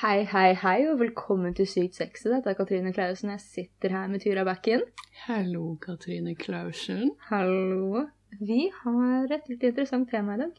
[0.00, 2.28] Hei, hei, hei, og velkommen til Sykt sexy.
[2.32, 3.32] Dette er Katrine Klausen.
[3.34, 4.82] Jeg sitter her med Tyra Bakken.
[5.26, 7.10] Hallo, Katrine Klausen.
[7.28, 8.06] Hallo.
[8.40, 10.54] Vi har et litt interessant tema i dag.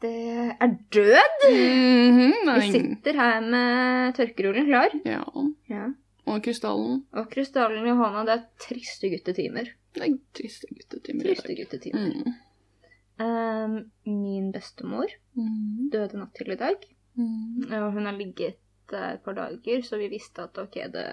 [0.00, 0.14] Det
[0.54, 1.46] er død!
[1.50, 4.94] Mhm, Vi sitter her med tørkerullen klar.
[5.04, 5.20] Ja.
[5.68, 5.88] Ja.
[6.28, 7.02] Og krystallen.
[7.12, 8.22] Og krystallen i hånda.
[8.28, 9.72] Det er triste guttetimer.
[9.96, 11.64] Det er triste guttetimer i Triste dag.
[11.64, 12.12] guttetimer.
[12.14, 12.36] Mm.
[13.18, 15.90] Um, min bestemor Mm.
[15.92, 16.76] døde natt til i dag.
[17.18, 17.66] Mm.
[17.82, 21.08] Og hun har ligget der et par dager, så vi visste at ok, det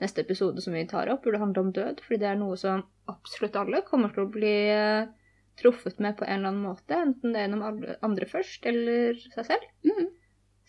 [0.00, 2.04] neste episode som vi tar opp, burde handle om død.
[2.04, 5.10] Fordi det er noe som absolutt alle kommer til å bli eh,
[5.60, 6.96] truffet med på en eller annen måte.
[6.96, 9.68] Enten det er gjennom andre først, eller seg selv.
[9.86, 10.08] Mm.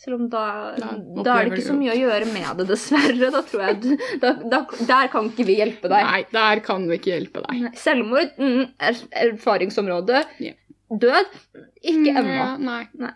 [0.01, 0.43] Selv om da,
[0.81, 3.27] Da da er det ikke så mye å gjøre med det, dessverre.
[3.35, 3.89] Da tror jeg du,
[4.23, 6.07] da, da, Der kan ikke vi hjelpe deg.
[6.07, 7.67] Nei, der kan vi ikke hjelpe deg.
[7.67, 10.23] Nei, Selvmord, mm, er, erfaringsområde.
[10.41, 10.57] Yeah.
[10.91, 11.37] Død,
[11.85, 12.47] ikke ennå.
[12.65, 12.81] Nei.
[12.99, 13.13] nei.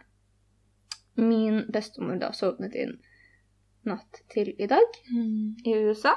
[1.18, 2.98] Min bestemor da sovnet inn
[3.86, 5.56] natt til i dag Mm.
[5.66, 6.16] i USA.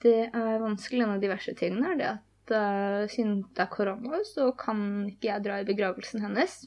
[0.00, 1.02] Det er vanskelig.
[1.02, 5.06] En av de verste tingene er det at uh, siden det er korona, så kan
[5.10, 6.66] ikke jeg dra i begravelsen hennes.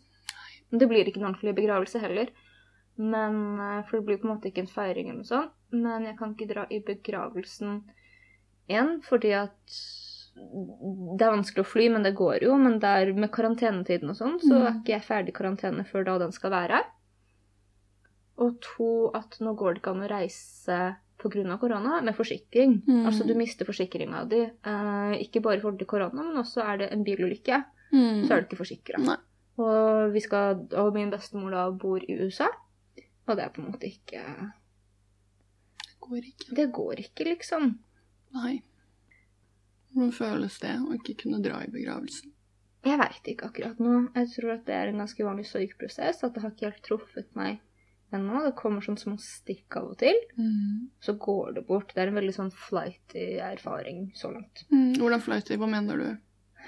[0.72, 2.30] Det blir ikke en ordentlig begravelse heller.
[3.00, 5.52] Men, eh, for det blir på en måte ikke en feiring eller noe sånt.
[5.72, 7.84] Men jeg kan ikke dra i begravelsen
[8.70, 9.56] igjen fordi at
[11.16, 12.58] det er vanskelig å fly, men det går jo.
[12.58, 14.78] Men der med karantenetiden og sånn, så er Mm.
[14.84, 16.84] ikke jeg ferdig karantene før da den skal være.
[18.40, 20.80] Og to, at nå går det ikke an å reise
[21.20, 21.58] pga.
[21.60, 22.78] korona med forsikring.
[22.88, 23.06] Mm.
[23.10, 24.40] Altså du mister forsikringa di.
[24.46, 28.28] Eh, ikke bare i forhold til korona, men også er det en bilulykke, Mm.
[28.28, 29.18] så er du ikke forsikra.
[29.58, 32.48] Og, vi skal, og min bestemor da bor i USA,
[33.28, 34.22] og det er på en måte ikke
[35.82, 36.56] Det går ikke.
[36.56, 37.80] Det går ikke, liksom.
[38.34, 38.62] Nei.
[39.94, 42.32] Hvordan føles det å ikke kunne dra i begravelsen?
[42.86, 44.12] Jeg veit ikke akkurat nå.
[44.16, 46.24] Jeg tror at det er en ganske vanlig sorgprosess.
[46.24, 47.60] At det har ikke helt truffet meg
[48.16, 48.44] ennå.
[48.46, 50.18] Det kommer sånn små stikk av og til.
[50.40, 50.90] Mm.
[51.04, 51.94] Så går det bort.
[51.94, 54.66] Det er en veldig sånn flighty erfaring så langt.
[54.72, 54.96] Mm.
[55.02, 55.60] Hvordan flighty?
[55.60, 56.10] Hva mener du?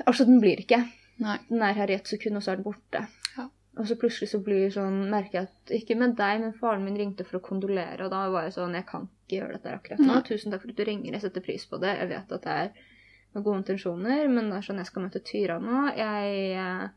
[0.05, 0.83] Altså, den blir ikke.
[1.21, 1.37] Nei.
[1.49, 3.03] Den er her i ett sekund, og så er den borte.
[3.37, 3.47] Ja.
[3.79, 6.97] Og så plutselig så blir sånn, merker jeg at Ikke med deg, men faren min
[6.99, 10.01] ringte for å kondolere, og da var jeg sånn Jeg kan ikke gjøre dette akkurat
[10.01, 10.13] nå.
[10.13, 10.23] Nei.
[10.27, 11.13] Tusen takk for at du ringer.
[11.15, 11.93] Jeg setter pris på det.
[11.99, 12.89] Jeg vet at det er
[13.31, 15.85] med gode intensjoner, men det er sånn jeg skal møte Tyra nå.
[15.95, 16.89] Jeg eh,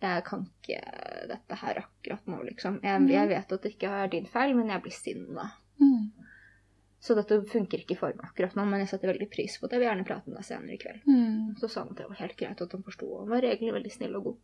[0.00, 0.80] jeg kan ikke
[1.30, 2.80] dette her akkurat nå, liksom.
[2.84, 5.50] Jeg, jeg vet at det ikke er din feil, men jeg blir sinna.
[5.80, 6.06] Mm.
[7.00, 9.76] Så dette funker ikke for meg akkurat nå, men jeg setter veldig pris på det.
[9.78, 11.04] Jeg vil gjerne prate med deg senere i kveld.
[11.08, 11.54] Mm.
[11.60, 13.72] Så sa han at det var helt greit at han forsto, og han var egentlig
[13.76, 14.40] veldig snill og god.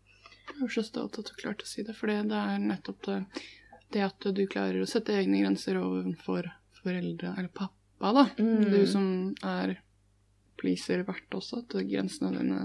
[0.46, 3.16] Jeg er så stolt at du klarte å si det, for det er nettopp det,
[3.92, 6.48] det at du klarer å sette egne grenser overfor
[6.82, 8.24] foreldre, eller pappa, da.
[8.38, 8.64] Mm.
[8.72, 9.06] Du som
[9.44, 9.76] er
[10.60, 12.60] pleaser verdt også, at grensene dine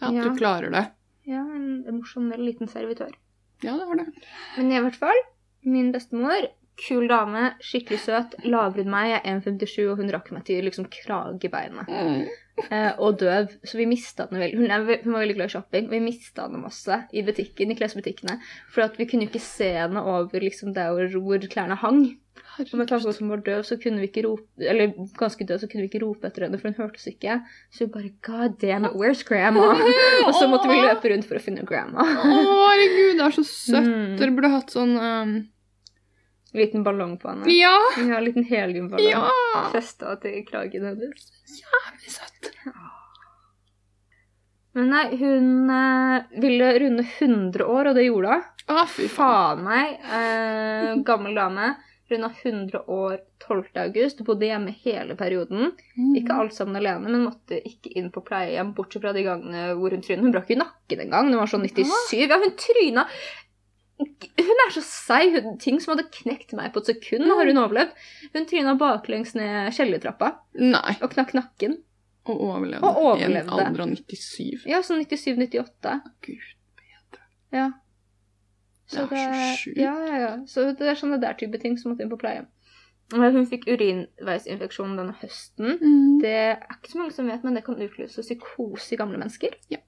[0.00, 0.24] Ja, at Ja.
[0.24, 0.86] du klarer det.
[1.30, 3.12] Ja, en emosjonell liten servitør.
[3.62, 4.08] Ja, det var det.
[4.56, 5.20] Men i hvert fall,
[5.68, 6.48] min bestemor,
[6.80, 10.64] kul dame, skikkelig søt, lavere enn meg, jeg er 1,57, og hun rakk meg til
[10.66, 11.90] liksom kragebeinet.
[12.68, 14.58] Eh, og døv, så vi mista henne veldig.
[14.60, 17.76] Hun, er, hun var veldig glad i shopping, vi mista henne masse i butikken, i
[17.78, 18.38] klesbutikkene.
[18.72, 22.02] For vi kunne jo ikke se henne over liksom der hvor klærne hang.
[22.60, 25.46] Og med tanke på at hun var døv, så kunne vi ikke rope Eller ganske
[25.46, 27.38] død, så kunne vi ikke rope etter henne, for hun hørte oss ikke.
[27.72, 29.72] Så vi bare God damn it, where's grandma?
[30.26, 32.04] og så måtte vi løpe rundt for å finne grandma.
[32.04, 32.36] Å,
[32.72, 33.88] herregud, det er så søtt.
[33.88, 34.14] Mm.
[34.20, 35.34] Dere burde hatt sånn um...
[36.56, 37.46] Liten ballong på henne.
[37.54, 37.76] Ja!
[38.02, 39.06] Ja, liten heliumballong.
[39.06, 39.68] Ja!
[39.70, 41.28] Festa til kragen hennes.
[41.46, 42.50] Jævlig søtt.
[44.74, 48.50] Men nei, hun eh, ville runde 100 år, og det gjorde hun.
[48.70, 49.06] Å, fy.
[49.10, 49.96] Faen meg.
[50.06, 51.72] Eh, gammel dame.
[52.10, 53.64] Runda 100 år 12.
[53.74, 54.22] august.
[54.26, 55.72] Bodde hjemme hele perioden.
[56.18, 59.94] Ikke alt sammen alene, men måtte ikke inn på pleiehjem, bortsett fra de gangene hvor
[59.94, 60.24] hun tryna.
[60.26, 61.30] Hun brakk jo nakken en gang.
[61.30, 62.16] Hun var sånn 97.
[62.18, 63.06] Ja, hun tryna
[64.00, 65.36] Hun er så seig.
[65.60, 67.92] Ting som hadde knekt meg på et sekund, har hun overlevd.
[68.32, 70.96] Hun tryna baklengs ned kjellertrappa Nei.
[71.02, 71.76] og knakk nakken.
[72.28, 72.84] Og overlevde.
[72.86, 73.36] Og overlevde.
[73.36, 74.66] I en alder av 97.
[74.68, 75.94] Ja, sånn 97-98.
[76.26, 76.48] Gud.
[77.54, 77.70] Ja.
[78.90, 79.78] Det er så sjukt.
[79.80, 80.32] Ja, ja, ja.
[80.50, 82.48] Så det er sånne der type ting som måtte inn på pleiehjem.
[83.10, 85.78] Hun fikk urinveisinfeksjon denne høsten.
[85.80, 86.18] Mm.
[86.22, 89.56] Det er ikke så mange som vet, men det kan utløse psykose i gamle mennesker.
[89.72, 89.80] Ja.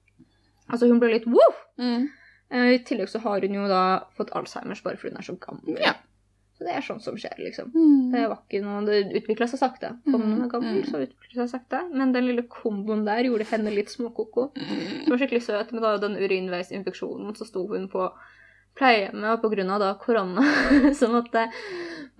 [0.67, 1.53] Altså hun ble litt wow!
[1.79, 2.09] Mm.
[2.53, 3.83] Eh, I tillegg så har hun jo da
[4.17, 5.79] fått Alzheimers bare fordi hun er så gammel.
[5.79, 5.95] Ja.
[6.53, 7.71] Så det er sånt som skjer, liksom.
[7.73, 8.11] Mm.
[8.13, 9.95] Det var ikke noe, det utvikla seg sakte.
[10.05, 10.91] Kom Mm, hun er gammel, mm.
[10.91, 11.79] så utvikla seg sakte.
[11.95, 14.51] Men den lille komboen der gjorde henne litt småkoko.
[14.53, 18.05] Som var skikkelig søt, men da den urinveisinfeksjonen så sto hun på
[18.77, 20.43] pleiehjemmet, og av da korona
[20.99, 21.47] så måtte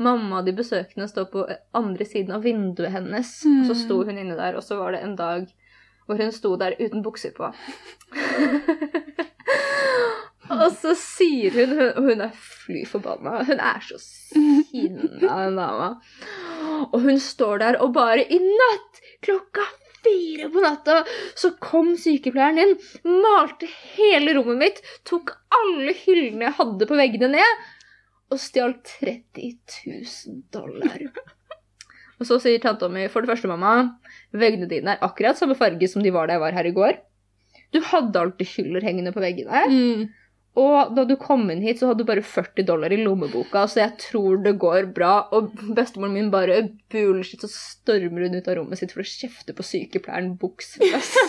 [0.01, 1.47] mamma og de besøkende stå på
[1.77, 3.35] andre siden av vinduet hennes.
[3.45, 5.49] Og så sto hun inne der, og så var det en dag
[6.05, 7.53] hvor hun sto der uten bukser på.
[10.51, 13.43] Og så sier hun Og hun er fly forbanna.
[13.47, 15.87] Hun er så sinna, den dama.
[16.91, 19.65] Og hun står der og bare I natt klokka
[20.03, 21.01] fire på natta
[21.39, 22.73] så kom sykepleieren inn,
[23.23, 27.63] malte hele rommet mitt, tok alle hyllene jeg hadde på veggene ned,
[28.33, 29.53] og stjal 30
[29.85, 31.07] 000 dollar.
[32.21, 33.97] Og så sier tanta mi for det første, mamma,
[34.31, 36.99] veggene dine er akkurat samme farge som de var da jeg var her i går.
[37.73, 39.63] Du hadde alltid hyller hengende på veggene.
[39.67, 40.03] Mm.
[40.59, 43.81] Og da du kom inn hit, så hadde du bare 40 dollar i lommeboka, så
[43.81, 45.15] jeg tror det går bra.
[45.33, 46.59] Og bestemoren min bare
[46.93, 51.15] bullshit, så stormer hun ut av rommet sitt for å kjefte på sykepleieren bukseløs.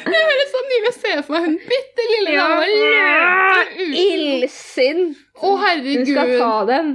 [0.00, 3.96] Jeg hører sånn mye jeg ser for meg hun bitte lille dama løper ut.
[4.00, 5.18] Illsint!
[5.40, 6.94] Å, Hun skal ta dem.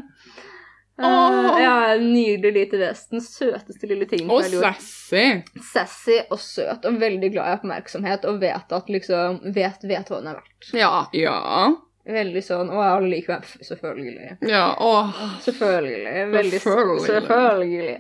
[0.98, 1.62] Åh.
[1.62, 3.20] ja, nydelig lite vesen.
[3.22, 4.30] Søteste lille ting.
[4.32, 5.42] Og sassy.
[5.74, 10.22] Sassy og søt og veldig glad i oppmerksomhet og vet at liksom Vet, vet hva
[10.22, 10.70] hun er verdt.
[10.74, 10.94] Ja.
[11.12, 11.74] Ja.
[12.06, 13.52] Veldig sånn Å, alle liker meg.
[13.66, 14.38] Selvfølgelig.
[14.48, 14.70] Ja.
[14.80, 15.20] Åh.
[15.44, 16.16] Selvfølgelig.
[16.32, 17.06] Veldig Selvfølgelig.
[17.10, 18.00] Selvfølgelig.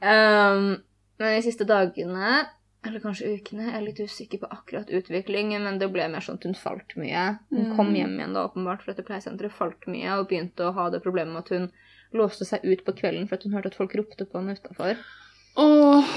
[0.00, 0.66] Um,
[1.18, 2.44] men de siste dagene,
[2.86, 6.40] eller kanskje ukene, jeg er litt usikker på akkurat utviklingen, men det ble mer sånn
[6.40, 7.26] at hun falt mye.
[7.52, 7.94] Hun kom Mm.
[8.00, 11.32] hjem igjen da, åpenbart, for dette pleiesenteret, falt mye, og begynte å ha det problemet
[11.36, 11.68] med at hun
[12.16, 15.00] låste seg ut på kvelden for at hun hørte at folk ropte på henne utafor.
[15.52, 16.12] Åh.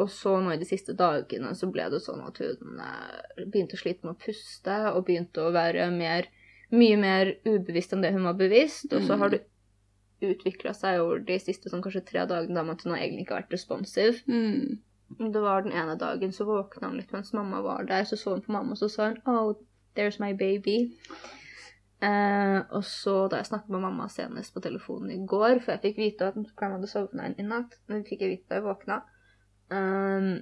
[0.00, 3.76] og så nå i de siste dagene så ble det sånn at hun uh, begynte
[3.76, 6.30] å slite med å puste, og begynte å være mer,
[6.72, 8.88] mye mer ubevisst enn det hun var bevisst.
[8.96, 9.42] Og så har det
[10.22, 13.26] utvikla seg over de siste sånn, kanskje tre dagene da med at hun har egentlig
[13.26, 14.22] ikke har vært responsiv.
[14.30, 14.80] Mm.
[15.18, 18.06] Det var den ene dagen så våkna hun litt mens mamma var der.
[18.08, 19.56] Så så hun på mamma, og så sa hun 'Oh,
[19.98, 20.94] there's my baby'.
[22.02, 25.82] Eh, og så da jeg snakket med mamma senest på telefonen i går, for jeg
[25.84, 28.96] fikk vite at hun hadde sovna i natt, men fikk jeg vite da jeg våkna,
[29.70, 30.32] um,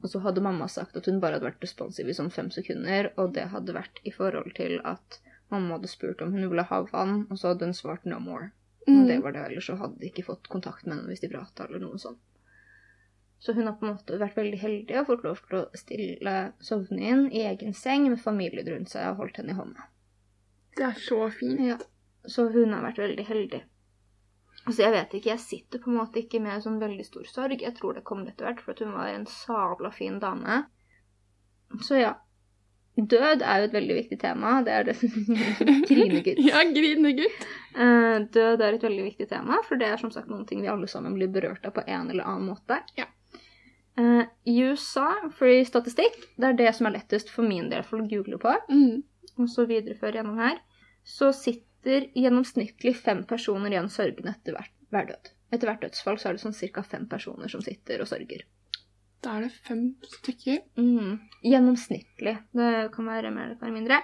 [0.00, 3.10] og så hadde mamma sagt at hun bare hadde vært responsiv i sånn fem sekunder,
[3.20, 5.20] og det hadde vært i forhold til at
[5.52, 8.50] mamma hadde spurt om hun ville ha vann, og så hadde hun svart 'no more'.
[8.88, 9.22] Og det Mm.
[9.22, 11.78] var det, ellers så hadde de ikke fått kontakt med henne hvis de prata eller
[11.80, 12.18] noe sånt.
[13.40, 16.52] Så hun har på en måte vært veldig heldig og fått lov til å stille
[16.60, 19.88] sovne inn i egen seng med familien rundt seg og holdt henne i hånda.
[20.76, 21.60] Det er så fint.
[21.60, 21.78] Ja.
[22.26, 23.62] Så hun har vært veldig heldig.
[24.64, 27.60] Altså, jeg vet ikke, jeg sitter på en måte ikke med sånn veldig stor sorg.
[27.60, 30.62] Jeg tror det kommer etter hvert, for hun var en sabla fin dame.
[31.84, 32.14] Så ja.
[32.94, 34.54] Død er jo et veldig viktig tema.
[34.64, 34.94] Det er det
[35.90, 36.38] Grinegutt.
[36.46, 37.46] Ja, grinegutt.
[37.74, 40.70] Uh, død er et veldig viktig tema, for det er som sagt noen ting vi
[40.70, 42.78] alle sammen blir berørt av på en eller annen måte.
[42.96, 43.08] Ja.
[43.98, 45.10] Uh, I USA,
[45.42, 48.54] i statistikk, det er det som er lettest for min del for å google på,
[48.70, 49.02] Mm.
[49.38, 50.58] Og så videreføre gjennom her,
[51.04, 55.30] så sitter gjennomsnittlig fem personer igjen sørgende etter hver, hver død.
[55.52, 56.82] Etter hvert dødsfall så er det sånn ca.
[56.82, 58.42] fem personer som sitter og sørger.
[59.24, 60.58] Da er det fem stykker.
[60.76, 61.20] Mm.
[61.44, 62.34] Gjennomsnittlig.
[62.52, 64.00] Det kan være mer eller mindre.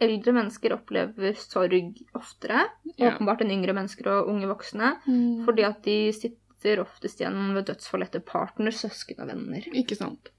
[0.00, 3.10] Eldre mennesker opplever sorg oftere, Ja.
[3.16, 4.92] åpenbart enn yngre mennesker og unge voksne.
[5.06, 5.44] Mm.
[5.44, 9.66] Fordi at de sitter oftest igjen ved dødsfall etter partner, søsken og venner.
[9.74, 10.30] Ikke sant.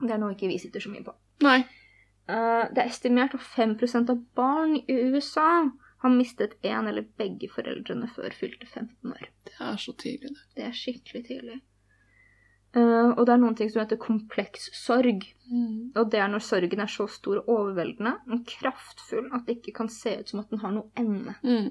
[0.00, 1.14] Det er noe ikke vi sitter så mye på.
[1.42, 1.64] Nei.
[2.30, 3.76] Eh, det er estimert at 5
[4.08, 5.70] av barn i USA
[6.02, 9.28] har mistet en eller begge foreldrene før fylte 15 år.
[9.46, 10.46] Det er så tidlig, det.
[10.56, 11.60] Det er skikkelig tidlig.
[12.72, 15.26] Uh, og det er noen ting som heter kompleks sorg.
[15.52, 15.92] Mm.
[15.92, 19.74] Og det er når sorgen er så stor og overveldende og kraftfull at det ikke
[19.82, 21.36] kan se ut som at den har noe ende.
[21.44, 21.68] Mm.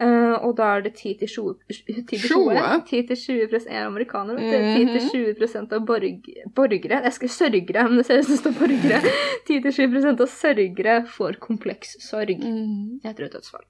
[0.00, 2.54] Eh, og da er det 10-20 20?
[2.88, 4.40] 10-20 er amerikanere.
[4.40, 4.94] Mhm.
[4.94, 4.98] du.
[5.10, 9.00] 10-20% av borg, borgere Jeg skal sørgere, men det ser ut som det står borgere.
[9.50, 13.00] 10-20% av sørgere får kompleks sorg Mm.
[13.04, 13.66] etter et dødsfall.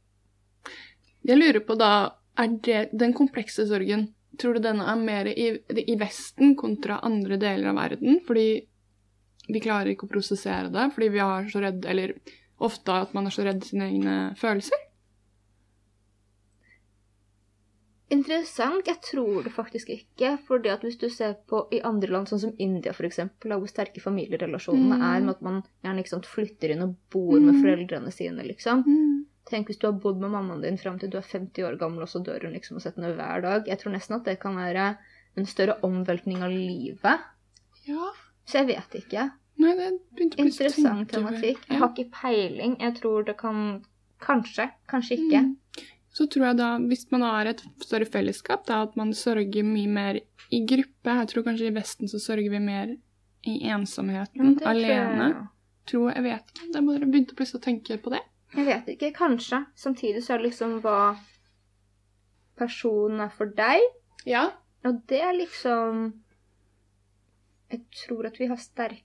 [1.26, 4.08] Jeg lurer på da, er det den komplekse sorgen
[4.38, 8.20] Tror du denne er mer i, i Vesten kontra andre deler av verden?
[8.24, 8.62] Fordi
[9.50, 12.14] vi klarer ikke å prosessere det, fordi vi er så redd Eller
[12.62, 14.78] ofte at man er så redd sine egne følelser?
[18.10, 18.86] Interessant.
[18.86, 20.38] Jeg tror det faktisk ikke.
[20.46, 24.00] fordi at hvis du ser på i andre land, sånn som India f.eks., hvor sterke
[24.02, 25.02] familierelasjonene Mm.
[25.16, 27.62] er med at man gjerne sant, flytter inn og bor med Mm.
[27.62, 28.84] foreldrene sine, liksom.
[28.86, 29.24] Mm.
[29.46, 32.02] Tenk hvis du har bodd med mammaen din fram til du er 50 år gammel,
[32.02, 33.64] og så dør hun liksom og setter ned hver dag.
[33.66, 34.96] Jeg tror nesten at det kan være
[35.36, 37.20] en større omveltning av livet.
[37.86, 38.10] Ja.
[38.46, 39.30] Så jeg vet ikke.
[39.58, 41.58] Nei, det begynte å bli Interessant tematikk.
[41.68, 42.76] Jeg har ikke peiling.
[42.80, 43.84] Jeg tror det kan
[44.20, 44.70] Kanskje.
[44.88, 45.40] Kanskje ikke.
[45.40, 45.56] Mm.
[46.12, 49.86] Så tror jeg da, hvis man har et større fellesskap, da at man sørger mye
[49.88, 50.18] mer
[50.50, 51.12] i gruppe.
[51.20, 52.96] Jeg tror kanskje i Vesten så sørger vi mer
[53.46, 55.28] i ensomheten, Ja, alene.
[55.30, 55.46] tror jeg.
[55.90, 56.66] Tror jeg, jeg vet ikke.
[56.74, 58.20] Det bare begynte plutselig å tenke på det.
[58.56, 59.12] Jeg vet ikke.
[59.16, 59.62] Kanskje.
[59.78, 60.96] Samtidig så er det liksom hva
[62.58, 63.80] personen er for deg.
[64.28, 64.48] Ja.
[64.84, 66.10] Og det er liksom
[67.70, 69.04] Jeg tror at vi har sterke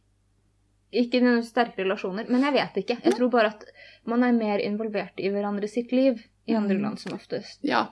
[0.95, 2.95] ikke noen sterke relasjoner, men jeg vet ikke.
[3.03, 3.63] Jeg tror bare at
[4.07, 6.81] man er mer involvert i hverandre sitt liv i andre Mm.
[6.83, 7.59] land som oftest.
[7.63, 7.87] Ja.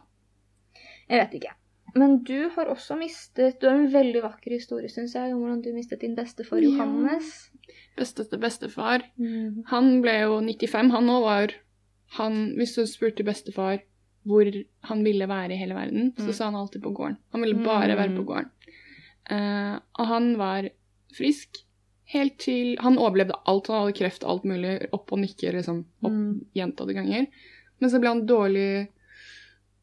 [1.10, 1.53] Jeg vet ikke.
[1.95, 5.62] Men du har også mistet Du har en veldig vakker historie, syns jeg, om hvordan
[5.63, 6.69] du mistet din bestefar Ja.
[6.69, 7.50] Johannes.
[7.98, 9.03] Besteste bestefar.
[9.19, 9.63] Mm.
[9.67, 10.89] Han ble jo 95.
[10.91, 11.53] Han òg var
[12.17, 13.81] han, Hvis du spurte bestefar
[14.25, 14.45] hvor
[14.83, 16.33] han ville være i hele verden, så Mm.
[16.33, 17.17] sa han alltid på gården.
[17.33, 18.25] Han ville bare være på Mm.
[18.25, 18.50] gården.
[19.31, 20.69] Uh, og han var
[21.15, 21.57] frisk
[22.05, 23.67] helt til Han overlevde alt.
[23.67, 24.88] Han hadde kreft alt mulig.
[24.93, 26.45] Opp og nikke liksom, opp Mm.
[26.55, 27.27] gjentatte ganger.
[27.81, 28.67] Men så ble han dårlig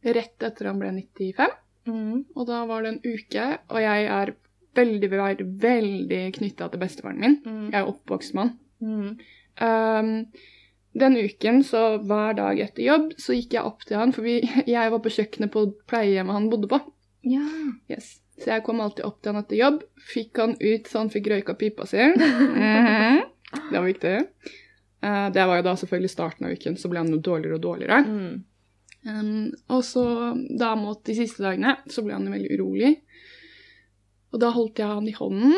[0.00, 1.59] rett etter han ble 95.
[1.90, 2.14] Mm.
[2.37, 4.35] Og da var det en uke, og jeg er
[4.78, 7.37] veldig, veldig, veldig knytta til bestefaren min.
[7.44, 7.66] Mm.
[7.73, 8.56] Jeg er oppvokst med han.
[8.80, 9.11] Mm.
[9.61, 10.12] Um,
[11.00, 14.40] den uken, så hver dag etter jobb, så gikk jeg opp til han, for vi,
[14.75, 16.80] jeg var på kjøkkenet på pleiehjemmet han bodde på.
[17.28, 17.44] Ja.
[17.90, 18.18] Yes.
[18.40, 21.28] Så jeg kom alltid opp til han etter jobb, fikk han ut så han fikk
[21.35, 22.00] røyka pipa si.
[22.20, 23.26] Mhm.
[23.50, 24.11] Det var viktig.
[25.00, 27.64] Eh, det var jo da selvfølgelig starten av uken, så ble han jo dårligere og
[27.64, 28.00] dårligere.
[28.07, 28.38] Mm.
[29.00, 30.04] Um, og så
[30.61, 32.95] da mot de siste dagene, så ble han jo veldig urolig.
[34.30, 35.54] Og da holdt jeg han i hånden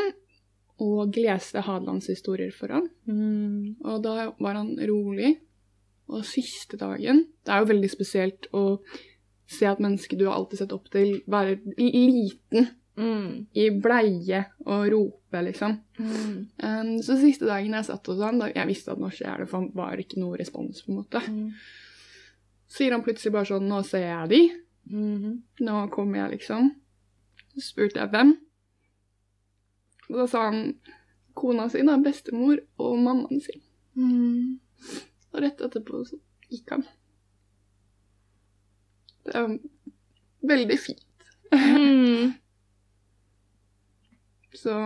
[0.82, 2.86] og leste Hadelandshistorier for han.
[3.06, 3.82] Mm.
[3.82, 5.36] Og da var han rolig.
[6.12, 8.82] Og siste dagen Det er jo veldig spesielt å
[9.48, 13.46] se at mennesket du har alltid sett opp til, være liten Mm.
[13.56, 15.78] i bleie og rope, liksom.
[15.98, 16.34] Mm.
[16.62, 19.46] Um, så siste dagen jeg satt hos han, da jeg visste at nå skjer det,
[19.48, 21.52] for han var ikke noe respons, på en måte, Mm.
[22.68, 24.42] sier han plutselig bare sånn Nå ser jeg de.
[24.92, 25.42] Mhm.
[25.60, 26.70] Nå kommer jeg, liksom.
[27.54, 28.36] Så spurte jeg hvem.
[30.10, 30.74] Og da sa han
[31.34, 33.62] kona si, da, bestemor, og mammaen sin.
[33.96, 34.58] Mm.
[35.32, 36.18] Og rett etterpå så
[36.50, 36.84] gikk han.
[39.24, 39.58] Det er
[40.42, 41.04] veldig fint.
[41.52, 42.32] Mm.
[44.54, 44.76] Så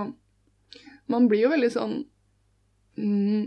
[1.11, 1.95] man blir jo veldig sånn
[2.99, 3.45] mm,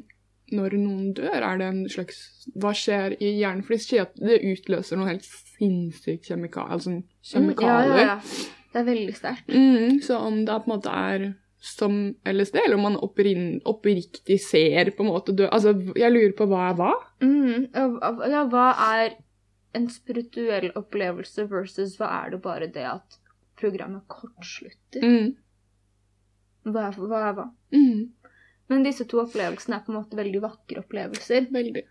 [0.55, 2.21] Når noen dør, er det en slags
[2.59, 3.65] Hva skjer i hjernen?
[3.67, 7.93] For de sier at det utløser noe helt sinnssykt kjemika altså kjemikalier.
[7.93, 8.57] Ja, ja, ja.
[8.69, 9.47] Det er veldig sterkt.
[9.49, 11.23] Mm, så om det på en måte er
[11.59, 16.47] som LSD, eller om man oppriktig ser på en måte død Altså, jeg lurer på
[16.47, 16.91] hva er hva?
[17.19, 17.65] Mm.
[17.75, 19.17] Ja, hva er
[19.75, 23.19] en spirituell opplevelse versus hva er det bare det at
[23.59, 25.03] programmet kortslutter?
[25.03, 25.35] Mm,
[26.73, 27.21] Hva er hva?
[27.29, 27.47] Er hva?
[27.75, 28.01] mm,
[28.69, 31.47] Men disse to opplevelsene er på en måte veldig vakre opplevelser.
[31.53, 31.83] veldig.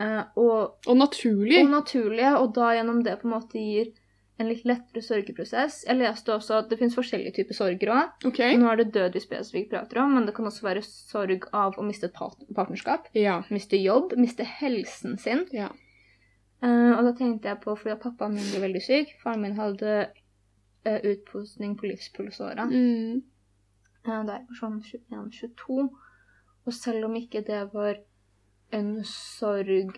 [0.00, 1.64] Eh, og, Og naturlige.
[1.64, 3.90] og naturlige, og da gjennom det på en måte gir
[4.40, 5.82] en litt lettere sorgprosess.
[5.84, 8.14] Jeg leste også at det finnes forskjellige typer sorger òg.
[8.30, 8.56] Okay.
[8.56, 11.76] Nå er det død vi spesifikt prater om, men det kan også være sorg av
[11.76, 12.16] å miste et
[12.56, 13.10] partnerskap.
[13.12, 13.42] Ja.
[13.52, 15.44] Miste jobb, miste helsen sin.
[15.52, 15.68] Ja.
[16.62, 19.92] Eh, og da tenkte jeg på, fordi pappaen min ble veldig syk, faren min hadde
[20.86, 23.29] uh, utpustning på livspulsåra Mm, uh,
[24.04, 25.88] da jeg var sånn 21-22.
[26.66, 27.98] Og selv om ikke det var
[28.76, 29.96] en sorg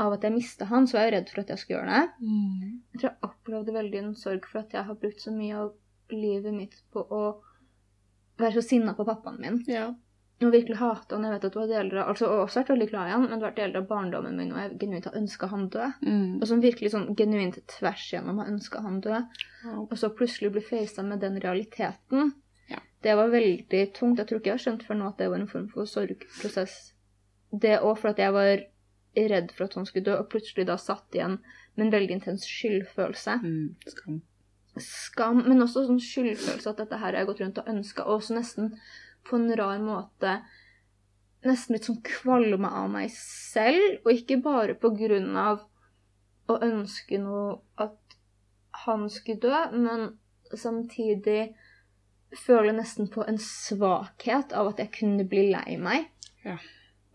[0.00, 2.26] av at jeg mista han, så var jeg redd for at jeg skulle gjøre det.
[2.26, 5.56] mm, Jeg tror jeg opplevde veldig en sorg for at jeg har brukt så mye
[5.64, 5.72] av
[6.10, 7.24] livet mitt på å
[8.40, 9.64] være så sinna på pappaen min.
[9.68, 9.90] ja.
[10.40, 11.24] Og virkelig hate han.
[11.26, 13.24] Jeg vet at det var deler av, altså, og også vært veldig glad i han,
[13.26, 15.98] men det har vært deler av barndommen min hvor jeg genuint har ønska han død.
[16.06, 16.30] Mm.
[16.40, 19.42] Og som virkelig sånn genuint tvers gjennom har ønska han død.
[19.66, 19.74] Ja.
[19.82, 22.32] Og så plutselig bli facet med den realiteten.
[23.02, 24.18] Det var veldig tungt.
[24.20, 26.76] Jeg tror ikke jeg har skjønt før nå at det var en form for sorgprosess.
[27.50, 28.64] Det òg at jeg var
[29.32, 31.38] redd for at han skulle dø, og plutselig da satt igjen
[31.74, 33.38] med en veldig intens skyldfølelse.
[33.42, 33.76] Mm.
[33.88, 34.20] Skam.
[34.80, 38.20] Skam, men også sånn skyldfølelse at dette her har jeg gått rundt og ønska, og
[38.20, 38.74] også nesten
[39.26, 40.36] på en rar måte
[41.46, 45.64] nesten litt sånn kvalme av meg selv, og ikke bare på grunn av
[46.50, 47.96] å ønske noe at
[48.84, 50.10] han skulle dø, men
[50.54, 51.54] samtidig
[52.36, 56.06] føle nesten på en svakhet av at jeg kunne bli lei meg.
[56.44, 56.58] Ja.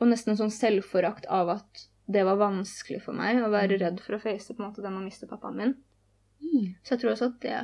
[0.02, 4.02] Og nesten en sånn selvforakt av at det var vanskelig for meg å være redd
[4.04, 5.74] for å face på en måte den å miste pappaen min.
[6.44, 6.76] Mm.
[6.84, 7.56] Så jeg tror også at det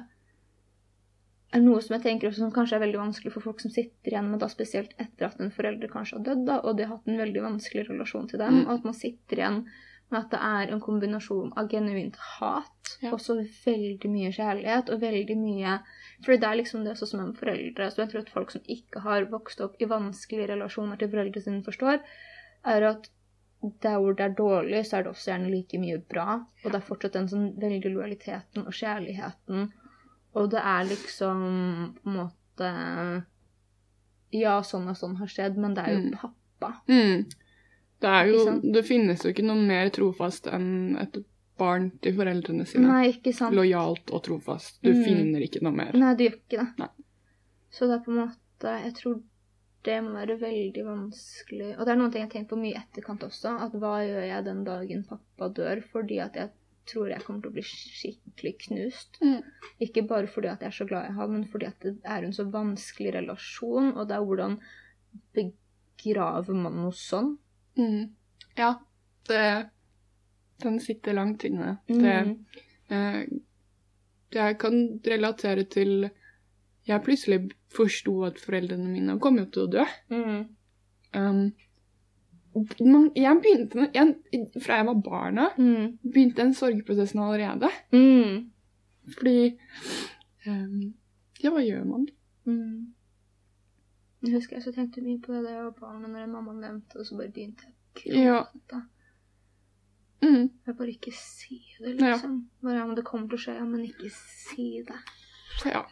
[1.52, 4.14] er noe som jeg tenker også som kanskje er veldig vanskelig for folk som sitter
[4.14, 6.96] igjen med da spesielt etter at en forelder kanskje har dødd, da, og de har
[6.96, 8.68] hatt en veldig vanskelig relasjon til dem, Mm.
[8.68, 9.66] og at man sitter igjen
[10.20, 13.12] at det er en kombinasjon av genuint hat, Ja.
[13.14, 15.80] og så veldig mye kjærlighet, og veldig mye
[16.24, 18.62] For det er liksom det også som en foreldre Så jeg tror at folk som
[18.70, 22.02] ikke har vokst opp i vanskelige relasjoner til foreldrene sine, forstår,
[22.66, 23.10] er at
[23.82, 26.46] der hvor det er dårlig, så er det også gjerne like mye bra.
[26.66, 29.72] Og det er fortsatt den sånn veldig lojaliteten og kjærligheten.
[30.36, 33.24] Og det er liksom på en måte
[34.34, 36.12] Ja, sånn og sånn har skjedd, men det er jo Mm.
[36.18, 36.82] pappa.
[36.88, 37.26] Mm.
[38.02, 41.20] Det er jo Det finnes jo ikke noe mer trofast enn et
[41.62, 42.88] barn til foreldrene sine.
[42.90, 43.54] Nei, ikke sant?
[43.54, 44.80] Lojalt og trofast.
[44.82, 45.04] Du Mm.
[45.06, 45.92] finner ikke noe mer.
[45.94, 46.70] Nei, du gjør ikke det.
[46.80, 46.88] Nei.
[47.70, 49.22] Så det er på en måte Jeg tror
[49.84, 51.70] Det må være veldig vanskelig.
[51.80, 53.54] Og det er noen ting jeg har tenkt på mye i etterkant også.
[53.66, 55.82] At hva gjør jeg den dagen pappa dør?
[55.92, 56.50] Fordi at jeg
[56.86, 59.18] tror jeg kommer til å bli skikkelig knust.
[59.24, 59.42] Mm.
[59.82, 62.24] Ikke bare fordi at jeg er så glad i ham, men fordi at det er
[62.24, 63.96] en så vanskelig relasjon.
[63.98, 64.60] Og det er hvordan
[65.34, 67.38] begraver man noe sånn?
[67.82, 68.10] Mm.
[68.58, 68.74] Ja,
[69.28, 69.44] det
[70.62, 71.80] Den sitter langt inne.
[71.88, 71.98] Det
[72.28, 72.46] Mm.
[72.90, 73.26] eh,
[74.34, 76.10] Jeg kan relatere til
[76.88, 79.86] Jeg plutselig forsto at foreldrene mine kom jo til å dø.
[80.10, 80.46] Mm.
[81.14, 81.52] Um,
[82.82, 84.16] man, jeg begynte jeg,
[84.62, 85.98] Fra jeg var barna, Mm.
[86.04, 87.70] begynte den sorgprosessen allerede.
[87.94, 88.52] Mm.
[89.18, 89.58] Fordi
[90.48, 90.94] um,
[91.44, 92.08] Ja, hva gjør man?
[92.46, 92.94] Mm.
[94.22, 96.54] Jeg husker jeg så tenkte mye på det da jeg var barn, men når mamma
[96.54, 97.66] nevnte det, så bare begynte
[98.06, 98.44] jeg å Ja.
[98.44, 98.82] gråte.
[100.22, 102.14] Mm, Jeg bare ikke si det, Ja.
[102.14, 102.36] liksom.
[102.62, 105.00] Bare ja, men det kommer til å skje, ja, men ikke si det.
[105.66, 105.86] ja.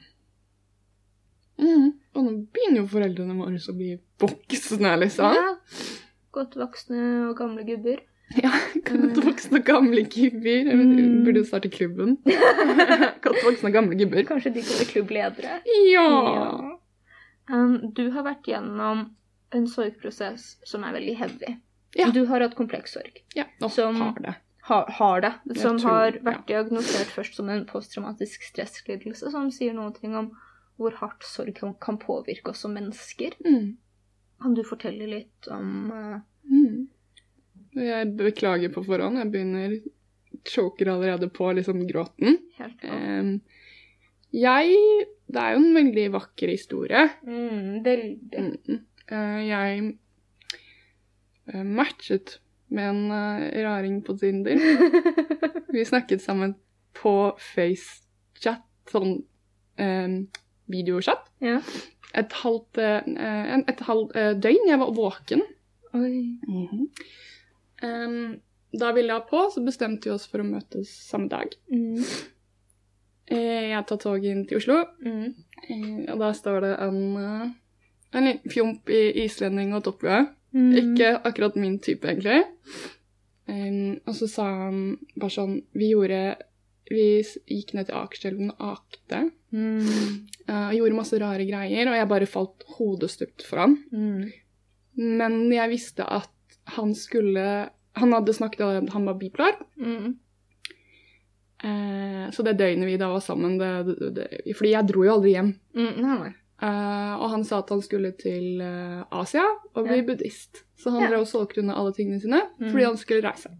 [1.59, 5.33] Mm, og nå begynner jo foreldrene våre å bli voksne, liksom.
[5.35, 5.55] Ja.
[6.31, 7.99] Godt voksne og gamle gubber.
[8.37, 8.51] Ja,
[8.87, 10.69] godt voksne og gamle gubber.
[10.69, 11.23] Mm.
[11.25, 12.17] burde starte klubben.
[13.25, 14.23] godt voksne og gamle gubber.
[14.29, 15.57] Kanskje de kan bli klubbledere.
[15.91, 16.05] Ja.
[16.59, 16.77] Um,
[17.93, 19.07] du har vært gjennom
[19.55, 21.55] en sorgprosess som er veldig heavy.
[21.97, 22.11] Ja.
[22.13, 23.23] Du har hatt kompleks sorg.
[23.35, 24.35] Ja, og Som- har det.
[24.69, 25.33] Har, har det.
[25.57, 26.19] Som tror- har ja.
[26.21, 29.89] vært diagnosert først som en posttraumatisk stresslidelse, som sier noe
[30.19, 30.27] om
[30.77, 33.33] hvor hardt sorg kan, kan påvirke oss som mennesker.
[33.43, 33.77] Mm.
[34.41, 36.87] Kan du fortelle litt om uh, Mm.
[37.73, 39.17] Jeg beklager på forhånd.
[39.17, 39.73] Jeg begynner
[40.49, 42.37] choker allerede på liksom gråten.
[42.57, 42.89] helt nå?
[42.89, 43.41] Em,
[44.33, 44.75] jeg
[45.29, 47.03] Det er jo en veldig vakker historie.
[47.21, 48.43] Mm, veldig.
[48.65, 48.79] Mm.
[49.11, 49.83] Eh, jeg
[51.53, 52.39] eh, matchet
[52.73, 54.57] med en eh, raring på Tinder.
[55.73, 56.55] Vi snakket sammen
[56.97, 59.19] på FaceChat, sånn
[59.77, 60.17] um,
[60.69, 61.29] videochat.
[61.45, 61.61] ja.
[62.17, 64.69] Et halvt, eh, et halvt eh, døgn.
[64.71, 65.43] Jeg var våken.
[65.93, 66.33] Oi.
[67.85, 68.39] um,
[68.73, 71.53] da vi la på, så bestemte vi oss for å møtes samme dag.
[71.69, 72.01] Mm.
[73.29, 75.33] Eh, jeg tar toget inn til Oslo, Mm.
[75.69, 77.49] eh, og da står det en, eh,
[78.13, 80.27] en liten fjomp i islending og topplue.
[80.53, 80.71] Mm.
[80.81, 82.43] Ikke akkurat min type, egentlig.
[84.07, 86.37] Og så sa han bare sånn Vi gjorde
[86.89, 89.31] Vi gikk ned til Akerselven og akte.
[89.51, 90.27] Mm.
[90.49, 93.75] og gjorde masse rare greier, og jeg bare falt hodestupt for han.
[93.93, 94.31] Mm.
[94.97, 96.29] Men jeg visste at
[96.75, 99.55] han skulle Han hadde snakket om at han var bipolar.
[99.77, 100.15] Mm.
[101.63, 105.13] Eh, så det døgnet vi da var sammen det, det, det, Fordi jeg dro jo
[105.17, 105.49] aldri hjem.
[105.75, 105.95] Mm.
[106.01, 106.33] Nei, nei.
[106.61, 109.43] Eh, og han sa at han skulle til eh, Asia
[109.73, 110.05] og bli Ja.
[110.07, 110.63] buddhist.
[110.79, 111.09] Så han Ja.
[111.09, 112.71] drev og solgte unna alle tingene sine Mm.
[112.71, 113.51] fordi han skulle reise.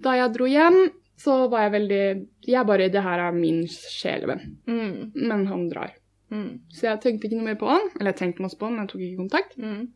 [0.00, 4.56] Da jeg dro hjem, så var jeg veldig Jeg bare Det her er min sjelevenn.
[4.66, 5.12] Mm.
[5.14, 5.92] Men han drar.
[6.30, 6.60] Mm.
[6.72, 7.90] Så jeg tenkte ikke noe mer på han.
[7.98, 9.56] Eller jeg tenkte masse på han, men jeg tok ikke kontakt.
[9.58, 9.92] Mm.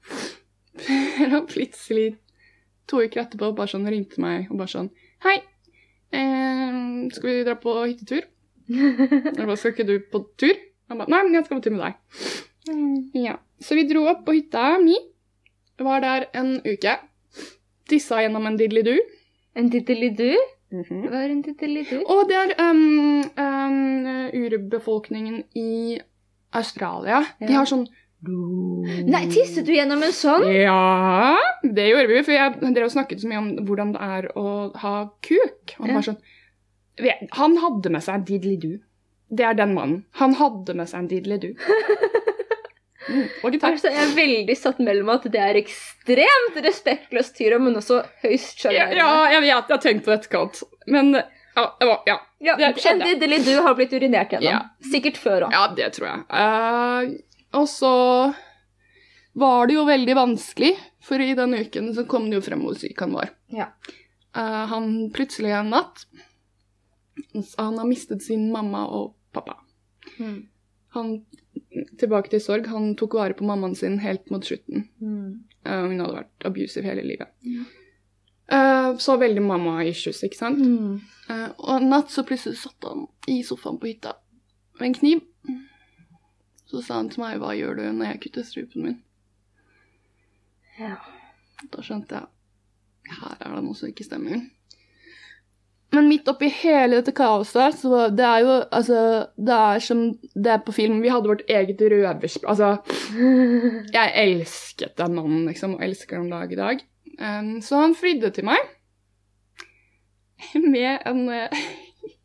[1.38, 2.16] og plutselig,
[2.88, 4.90] to uker etterpå, bare sånn ringte meg og bare sånn
[5.24, 5.38] Hei,
[6.20, 6.78] eh,
[7.14, 8.24] skal vi dra på hyttetur?
[8.68, 10.54] Jeg bare, skal ikke du på tur?
[10.88, 12.24] Han ba, nei, men jeg skal på tur med deg.
[12.68, 12.96] Mm.
[13.16, 14.96] Ja, Så vi dro opp på hytta mi.
[15.80, 16.98] Var der en uke.
[17.88, 18.98] Tissa gjennom en didelidu.
[19.56, 20.34] En tittelidu?
[20.74, 22.02] Hva er en didelidu?
[22.10, 25.98] Og det er um, um, urbefolkningen i
[26.54, 27.22] Australia.
[27.40, 27.86] De har sånn
[29.06, 30.44] Nei, tisset du gjennom en sånn?
[30.54, 32.22] Ja, det gjorde vi.
[32.24, 34.46] For jeg, drev og snakket så mye om hvordan det er å
[34.82, 35.74] ha kuk.
[35.78, 36.00] Han Ja.
[36.00, 36.20] sånn
[37.32, 38.80] Han hadde med seg en diddelidu.
[39.34, 40.04] Det er den mannen.
[40.20, 41.54] Han hadde med seg en diddelidu.
[43.04, 43.26] Mm.
[43.60, 48.64] Altså, jeg er veldig satt mellom at det er ekstremt respektløst Tyra, men også høyst
[48.64, 48.96] Ja, sjarmerende.
[48.96, 50.62] ja, jeg vet, jeg har tenkt på dette, etterkant.
[50.88, 51.64] Men ja,
[52.08, 52.16] ja.
[52.40, 53.04] Ja, det en skjedde.
[53.10, 54.48] diddelidu har blitt urinert gjennom.
[54.48, 54.62] Ja.
[54.90, 55.52] Sikkert før òg.
[55.52, 56.24] ja, det tror jeg.
[56.32, 57.12] Eh,
[57.54, 57.94] og så
[59.34, 62.76] var det jo veldig vanskelig, for i den uken så kom det jo frem hvor
[62.78, 63.32] syk han var.
[63.52, 63.70] Ja.
[64.34, 66.08] Uh, han plutselig en natt
[67.54, 69.60] Han har mistet sin mamma og pappa.
[70.18, 70.48] Mm.
[70.96, 71.12] Han,
[71.98, 74.88] tilbake til sorg, han tok vare på mammaen sin helt mot slutten.
[75.02, 75.44] Mm.
[75.66, 77.30] Uh, hun hadde vært abusive hele livet.
[77.46, 77.66] Ja.
[78.44, 80.62] Uh, så veldig mamma-issues, ikke sant?
[80.62, 80.98] Mm.
[81.56, 84.18] Og en natt så plutselig satt han i sofaen på hytta
[84.78, 85.22] med en kniv.
[86.70, 89.02] Så sa han til meg 'Hva gjør du når jeg kutter strupen min?'
[90.78, 90.96] Ja.
[91.72, 92.26] Da skjønte jeg
[93.20, 94.42] her er det noe som ikke stemmer.
[95.94, 99.00] Men midt oppi hele dette kaoset, så det er jo altså
[99.36, 100.00] Det er som
[100.34, 101.02] det er på film.
[101.02, 102.48] Vi hadde vårt eget røverspill.
[102.50, 102.76] Altså,
[103.96, 106.82] jeg elsket den mannen, liksom, og elsker den dag i dag.
[107.14, 108.58] Um, så han flydde til meg
[110.54, 111.62] med en eh,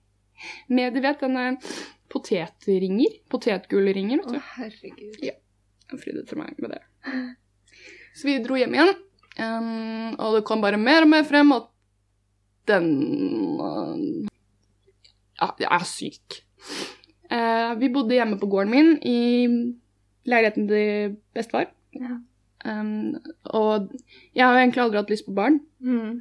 [0.73, 1.59] Med, du vet, denne
[2.11, 3.19] potetringer.
[3.31, 4.39] Potetgullringer, vet du.
[4.39, 5.19] Å, herregud.
[5.25, 5.35] Ja.
[5.91, 6.81] Han fridde til meg med det.
[8.17, 8.91] Så vi dro hjem igjen,
[9.39, 11.69] um, og det kom bare mer og mer frem at
[12.69, 12.89] den
[13.57, 14.27] uh,
[15.39, 16.39] Ja, jeg er syk.
[17.31, 19.17] Uh, vi bodde hjemme på gården min i
[20.29, 21.69] leiligheten til bestefar.
[21.95, 22.17] Ja.
[22.67, 23.15] Um,
[23.55, 23.93] og
[24.35, 26.19] jeg har egentlig aldri hatt lyst på barn, Mm.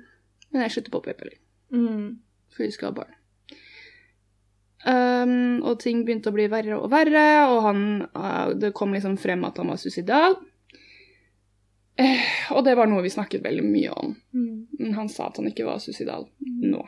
[0.53, 1.35] men jeg slutter på p-piller.
[1.75, 2.21] Mm.
[2.55, 3.18] For vi skal ha barn.
[4.87, 7.83] Um, og ting begynte å bli verre og verre, og han,
[8.15, 10.39] uh, det kom liksom frem at han var suicidal.
[11.99, 14.15] Uh, og det var noe vi snakket veldig mye om.
[14.39, 14.93] Mm.
[14.95, 16.85] Han sa at han ikke var suicidal nå.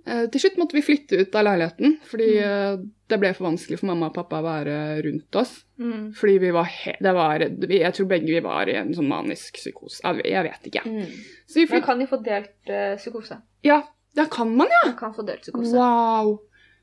[0.00, 3.78] Uh, til slutt måtte vi flytte ut av leiligheten, fordi eh, det ble for vanskelig
[3.78, 4.74] for mamma og pappa å være
[5.06, 5.52] rundt oss.
[5.78, 6.10] Mm.
[6.18, 7.44] Fordi vi var det var,
[7.76, 10.02] Jeg tror begge vi var i en sånn manisk psykose.
[10.02, 10.82] Jeg, vet ikke.
[10.88, 11.14] Mm.
[11.46, 13.38] Så Man kan de få delt psykose.
[13.62, 13.82] ja,
[14.16, 14.80] det kan man, ja!
[14.90, 15.48] Man kan få delt.
[15.54, 16.40] Wow.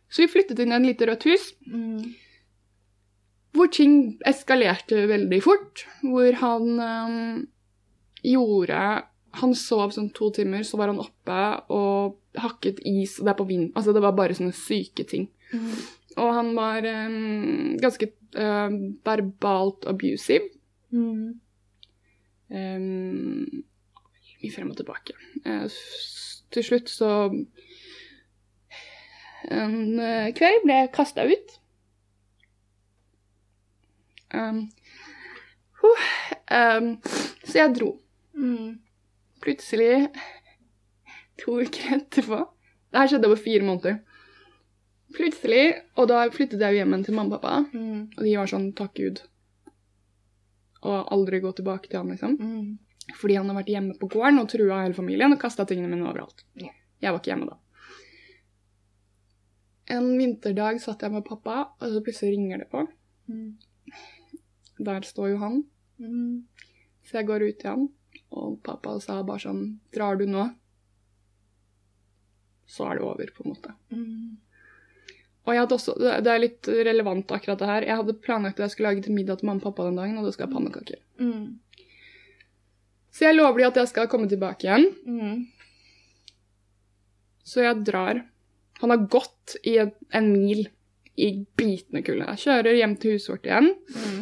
[0.10, 2.13] Så vi flyttet inn i et lite rødt hus, Mm.
[3.58, 5.84] hvor ting eskalerte veldig fort.
[6.04, 7.48] Hvor han um,
[8.24, 9.04] gjorde
[9.38, 13.18] Han sov sånn to timer, så var han oppe og hakket is.
[13.22, 13.68] Det er på vind.
[13.76, 15.28] Altså, det var bare sånne syke ting.
[15.54, 15.74] Mm.
[16.18, 20.48] Og han var um, ganske øhm, verbalt abusive.
[20.96, 21.36] Mm.
[22.50, 23.66] Um,
[24.42, 25.13] mye frem og tilbake.
[25.68, 27.12] S- til slutt så
[29.48, 31.54] En eh, kveld ble jeg kasta ut.
[34.34, 34.58] Um,
[35.80, 36.08] uh,
[36.52, 36.90] um,
[37.48, 37.94] så jeg dro.
[38.36, 38.74] Mm.
[39.40, 40.10] Plutselig,
[41.40, 42.42] to uker etterpå
[42.92, 44.02] Det her skjedde over fire måneder.
[45.16, 48.10] Plutselig, og da flyttet jeg jo hjem til mamma og pappa, Mm.
[48.18, 49.24] og de var sånn 'takk Gud'.
[50.82, 52.36] Og aldri gå tilbake til han, liksom.
[52.40, 52.80] Mm.
[53.15, 56.10] Fordi han har vært hjemme på gården og trua hele familien og kasta tingene mine
[56.10, 56.43] overalt.
[56.60, 56.74] Ja.
[57.00, 57.58] Jeg var ikke hjemme da.
[59.96, 62.84] En vinterdag satt jeg med pappa, og så plutselig ringer det på.
[63.32, 63.54] Mm.
[64.84, 65.62] Der står jo han.
[66.02, 66.48] Mm.
[67.08, 67.86] Så jeg går ut til han,
[68.36, 69.62] og pappa sa bare sånn
[69.96, 70.50] Drar du nå?
[72.67, 73.78] Så er det over, på en måte.
[73.96, 74.36] Mm.
[75.48, 78.60] Og jeg hadde også, det det er litt relevant akkurat det her, jeg hadde planlagt
[78.60, 80.50] at jeg skulle lage til middag til mamma og pappa den dagen, og det skal
[80.50, 81.00] ha pannekaker.
[81.24, 81.46] Mm.
[83.17, 84.84] Så jeg lover dem at jeg skal komme tilbake igjen.
[85.10, 85.38] Mm.
[87.47, 88.19] Så jeg drar.
[88.84, 90.67] Han har gått i en, en mil
[91.17, 92.27] i bitende kulde.
[92.36, 94.19] Jeg kjører hjem til huset vårt igjen, Mm.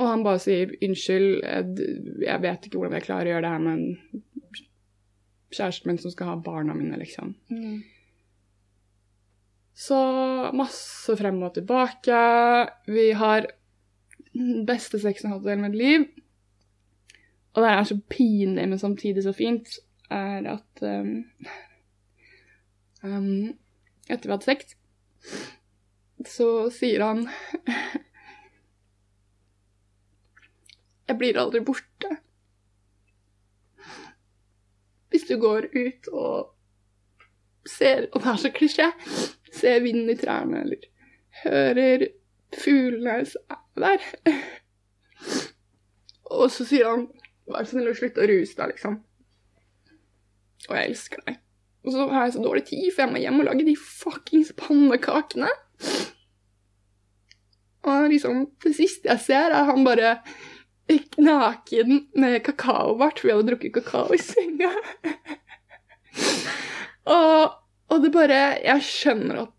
[0.00, 3.62] og han bare sier unnskyld, jeg, vet ikke hvordan jeg klarer å gjøre det her
[3.62, 4.64] med en
[5.54, 7.36] kjæresten min som skal ha barna mine, liksom.
[7.52, 7.78] Mm.
[9.80, 10.00] Så
[10.56, 12.18] masse frem og tilbake.
[12.90, 13.46] Vi har
[14.66, 16.08] beste sexen jeg har hatt i hele mitt liv.
[17.54, 19.68] Og det er så pinlig, men samtidig så fint,
[20.10, 21.24] er at um,
[23.02, 23.58] um,
[24.10, 24.72] Etter vi hatt sex,
[26.26, 27.28] så sier han
[31.08, 32.10] Jeg blir aldri borte.
[35.10, 36.56] Hvis du går ut og
[37.66, 38.86] ser Og det er så klisjé.
[39.52, 40.86] Ser vinden i trærne, eller
[41.42, 42.06] hører
[42.54, 44.06] fuglene er der.
[46.30, 47.08] Og så sier han
[47.50, 48.98] Vær så snill å slutte å ruse deg, liksom.
[50.68, 51.40] Og jeg elsker deg.
[51.80, 54.52] Og så har jeg så dårlig tid, for jeg må hjem og lage de fuckings
[54.60, 55.48] pannekakene.
[57.88, 60.18] Og liksom, det siste jeg ser, er han bare
[61.20, 64.72] naken med kakaobart, for vi hadde drukket kakao i senga.
[67.16, 67.56] og,
[67.90, 69.56] og det bare Jeg skjønner at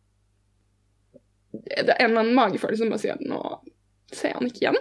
[1.52, 3.40] det er en eller annen magefølelse som bare sier at nå
[4.12, 4.80] ser jeg han ikke igjen.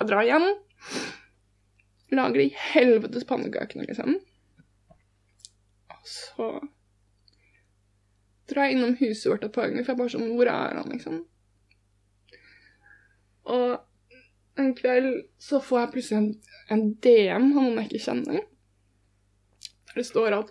[0.00, 0.46] Jeg drar hjem,
[2.16, 4.18] lager de helvetes pannekakene, liksom.
[5.90, 6.48] Og så
[8.50, 10.78] drar jeg innom huset vårt et par ganger, for jeg er bare sånn Hvor er
[10.80, 11.20] han, liksom?
[13.50, 16.32] Og en kveld så får jeg plutselig en,
[16.74, 18.42] en DM av noen jeg ikke kjenner.
[19.90, 20.50] Der det står at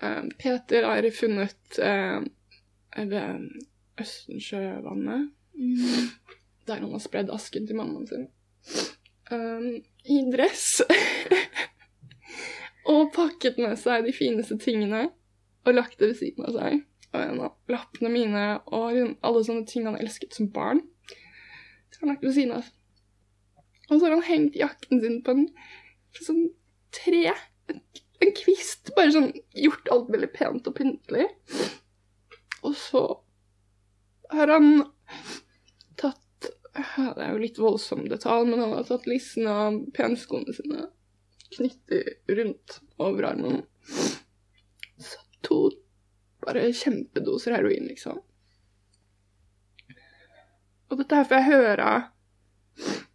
[0.00, 2.24] eh, Peter har funnet eh,
[3.12, 3.46] ved
[4.02, 6.08] Østensjøvannet, Mm.
[6.66, 8.22] der han har spredd asken til mammaen sin,
[9.30, 10.82] um, i dress.
[12.92, 15.08] og pakket med seg de fineste tingene
[15.62, 16.80] og lagt det ved siden av seg.
[17.12, 20.80] Og en av lappene mine og alle sånne ting han elsket som barn.
[21.92, 22.70] Så har han lagt ved siden av.
[23.90, 25.46] Og så har han hengt jakken sin på en
[26.16, 26.46] sånn
[26.94, 27.34] tre.
[27.72, 28.92] En, kvist.
[28.96, 31.28] Bare sånn gjort alt veldig pent og pyntelig.
[32.62, 33.02] Og så
[34.32, 34.86] har han
[37.16, 40.86] Det er jo litt voldsom detalj, men han har tatt lissen av penskoene sine,
[41.52, 43.62] knyttet rundt overarmen.
[44.96, 45.66] Så to
[46.42, 48.22] bare kjempedoser heroin, liksom.
[50.92, 52.08] Og dette her får jeg høre av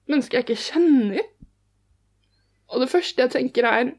[0.07, 1.25] mennesker jeg ikke kjenner.
[2.71, 3.91] Og det første jeg tenker, er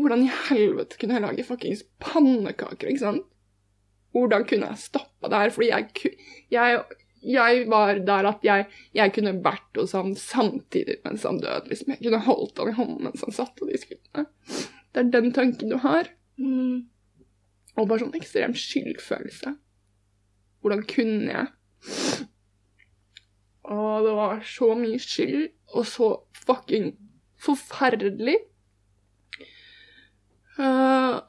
[0.00, 3.26] hvordan i helvete kunne jeg lage fuckings pannekaker, ikke sant?
[4.14, 5.52] Hvordan kunne jeg stoppa det her?
[5.54, 6.14] Fordi jeg,
[6.50, 6.80] jeg,
[7.20, 11.68] jeg var der at jeg, jeg kunne vært hos han samtidig mens han døde.
[11.68, 11.92] Liksom.
[11.92, 14.26] Jeg kunne holdt han i hånden mens han satt og de skuddene.
[14.90, 16.08] Det er den tanken du har.
[16.40, 16.88] Mm.
[17.76, 19.54] Og bare sånn ekstrem skyldfølelse.
[20.60, 22.26] Hvordan kunne jeg?
[23.70, 26.08] Og det var så mye skyld, og så
[26.46, 26.94] fucking
[27.40, 28.38] forferdelig.
[30.58, 31.20] Uh,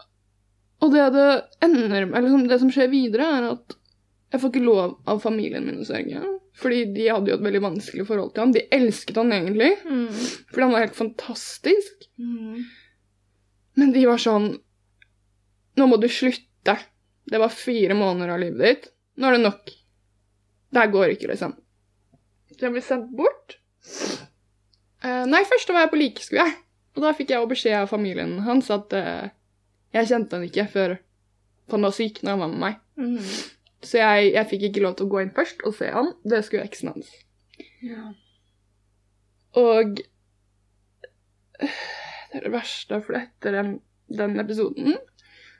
[0.81, 1.27] og det det
[1.63, 3.77] ender med, eller det som skjer videre, er at
[4.31, 6.21] jeg får ikke lov av familien min å sørge.
[6.61, 8.51] Fordi de hadde jo et veldig vanskelig forhold til ham.
[8.55, 10.07] De elsket han egentlig, Mm.
[10.51, 12.07] fordi han var helt fantastisk.
[12.19, 12.65] Mm.
[13.79, 14.57] Men de var sånn
[15.79, 16.73] Nå må du slutte.
[17.31, 18.89] Det var fire måneder av livet ditt.
[19.17, 19.69] Nå er det nok.
[20.71, 21.53] Det her går ikke, liksom.
[22.51, 23.55] Så jeg ble sendt bort.
[25.01, 26.45] Uh, nei, først var jeg på likeskue.
[26.97, 29.29] Og da fikk jeg beskjed av familien hans at uh,
[29.95, 30.97] jeg kjente han ikke før
[31.71, 32.77] han var syk når han var med meg.
[32.99, 33.17] Mm.
[33.81, 36.11] Så jeg, jeg fikk ikke lov til å gå inn først og se han.
[36.27, 37.09] Det skulle eksen hans.
[37.81, 38.11] Ja.
[39.57, 40.01] Og
[41.61, 43.73] det er det verste, for etter den,
[44.09, 44.95] den episoden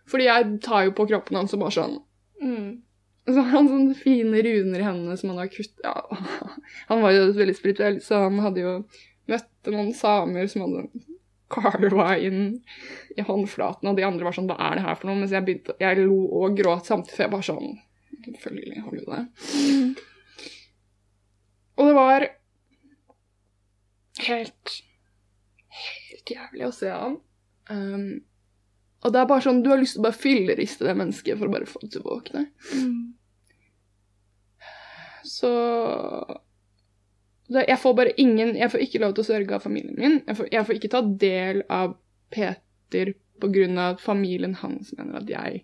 [0.09, 1.99] Fordi jeg tar jo på kroppen hans og bare sånn
[2.41, 2.81] Mm.
[3.29, 5.93] Så har han sånne fine runer i hendene som han har kuttet Ja,
[6.89, 8.71] han var jo veldig spirituell, så han hadde jo
[9.29, 11.03] møtt noen samer som hadde
[11.53, 12.63] carva inn
[13.13, 15.19] i håndflaten, og de andre var sånn Hva er det her for noe?
[15.19, 17.77] Mens jeg begynte Jeg lo og gråt samtidig, for jeg bare sånn
[18.25, 19.21] Selvfølgelig har du det.
[19.55, 19.95] Mm.
[21.77, 22.27] Og det var
[24.27, 24.77] helt
[25.71, 27.13] Helt jævlig å se han.
[27.71, 28.09] Um,
[29.01, 31.47] og det er bare sånn, du har lyst til å bare filleriste det mennesket for
[31.47, 32.43] å bare få det til å våkne.
[32.75, 33.13] Mm.
[35.31, 35.51] Så
[37.47, 40.19] det, Jeg får bare ingen Jeg får ikke lov til å sørge av familien min.
[40.27, 41.95] Jeg får, jeg får ikke ta del av
[42.31, 45.63] Peter på grunn av at familien hans mener at jeg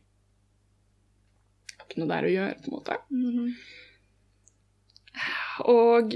[1.88, 2.98] ikke noe der å gjøre, på en måte.
[3.12, 3.54] Mm.
[5.68, 6.16] Og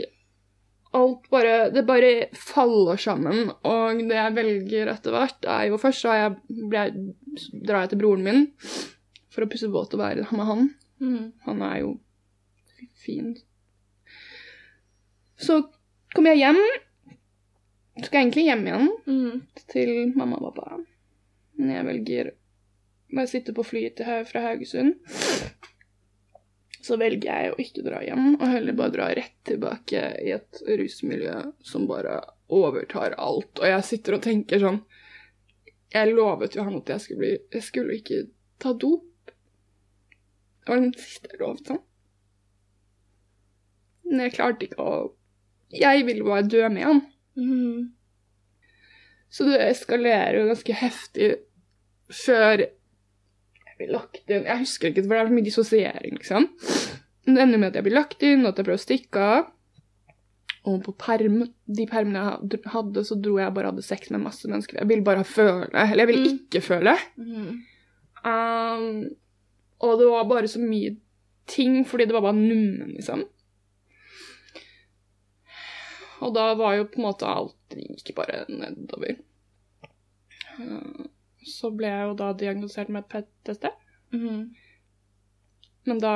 [0.93, 3.49] alt bare Det bare faller sammen.
[3.63, 6.35] Og det jeg velger etter hvert, er jo Først så jeg,
[6.73, 8.41] jeg- drar jeg til broren min
[9.31, 10.65] for å pusse båt og være med han.
[10.99, 11.31] Mm.
[11.45, 11.93] Han er jo
[12.99, 13.31] fin.
[15.39, 15.61] Så
[16.13, 16.59] kommer jeg hjem.
[18.03, 19.41] Skal jeg egentlig hjem igjen Mm.
[19.71, 20.77] til mamma og pappa.
[21.57, 22.31] Men jeg velger
[23.11, 24.95] Når jeg sitter på flyet fra Haugesund,
[26.81, 30.61] så velger jeg å ikke dra hjem, og heller bare dra rett tilbake i et
[30.79, 32.17] rusmiljø som bare
[32.51, 33.53] overtar alt.
[33.59, 34.81] Og jeg sitter og tenker sånn
[35.91, 38.19] Jeg lovet jo han at jeg skulle bli Jeg skulle ikke
[38.63, 39.31] ta dop.
[40.61, 41.81] Det var den siste jeg lovet han.
[44.07, 44.93] Men jeg klarte ikke å
[45.71, 47.01] Jeg ville bare dø med han.
[47.39, 47.91] Mm.
[49.31, 51.29] Så det eskalerer jo ganske heftig
[52.11, 52.65] før
[53.81, 54.45] blir lagt inn.
[54.47, 56.47] Jeg husker ikke, for det er så mye dissosiering, liksom.
[57.25, 59.25] Men det ender med at jeg blir lagt inn, og at jeg prøver å stikke
[59.35, 59.49] av.
[60.69, 62.21] Og på perm, de permene
[62.53, 64.77] jeg hadde, så dro jeg bare hadde sex med masse mennesker.
[64.83, 66.39] Jeg ville bare føle, eller jeg ville Mm.
[66.45, 66.93] ikke føle.
[67.17, 67.51] Mm.
[68.21, 68.89] Um,
[69.81, 70.95] og det var bare så mye
[71.49, 73.23] ting, fordi det var bare nummen, liksom.
[76.21, 79.15] Og da var jo på en måte alt det gikk bare nedover.
[80.59, 81.07] Uh,
[81.47, 83.65] så ble jeg jo da diagnosert med PTSD.
[84.13, 84.51] Mm.
[85.87, 86.13] Men da,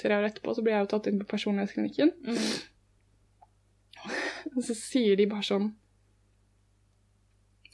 [0.00, 2.12] tre år etterpå, så ble jeg jo tatt inn på personlighetsklinikken.
[2.24, 2.46] Mm.
[4.56, 5.66] Og så sier de bare sånn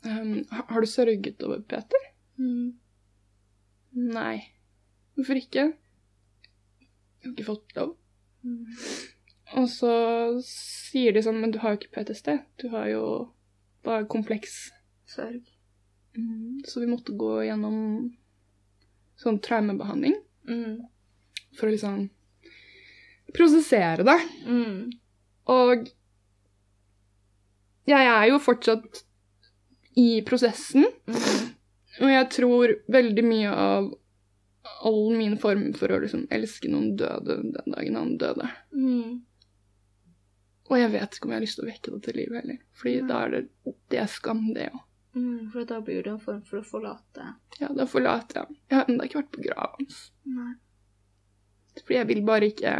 [0.04, 2.08] um, «Har- Har du sørget over Peter?
[2.38, 2.74] Mm.
[3.94, 4.36] Nei.
[5.14, 5.68] Hvorfor ikke?
[5.70, 7.94] Jeg har ikke fått lov.
[8.42, 8.66] Mm.
[9.60, 9.92] Og så
[10.44, 12.40] sier de sånn, men du har jo ikke PTSD.
[12.58, 13.04] Du har jo
[13.86, 14.70] bare kompleks.
[15.06, 15.44] Sorg.
[16.66, 18.12] Så vi måtte gå gjennom
[19.20, 20.14] sånn traumebehandling
[20.48, 20.80] Mm.
[21.56, 22.10] for å liksom
[23.34, 24.18] prosessere det.
[24.46, 24.92] Mm.
[25.48, 25.88] Og
[27.88, 29.02] jeg er jo fortsatt
[29.96, 31.54] i prosessen, Mm.
[32.00, 33.92] og jeg tror veldig mye av
[34.84, 38.48] all min form for å liksom elske noen døde den dagen han døde.
[38.74, 39.22] Mm.
[40.70, 42.58] Og jeg vet ikke om jeg har lyst til å vekke det til liv heller.
[42.72, 43.42] Fordi da er det,
[43.90, 44.80] det er skam, det òg.
[45.14, 45.50] Mm.
[45.52, 47.28] For da blir det en form for å forlate.
[47.60, 48.58] Ja, da forlater jeg.
[48.70, 50.00] Jeg har ennå ikke vært på grava hans.
[51.80, 52.72] Fordi jeg vil bare ikke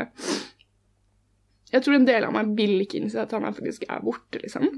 [1.75, 4.69] Jeg tror en del av meg vil ikke innse at han faktisk er borte, liksom.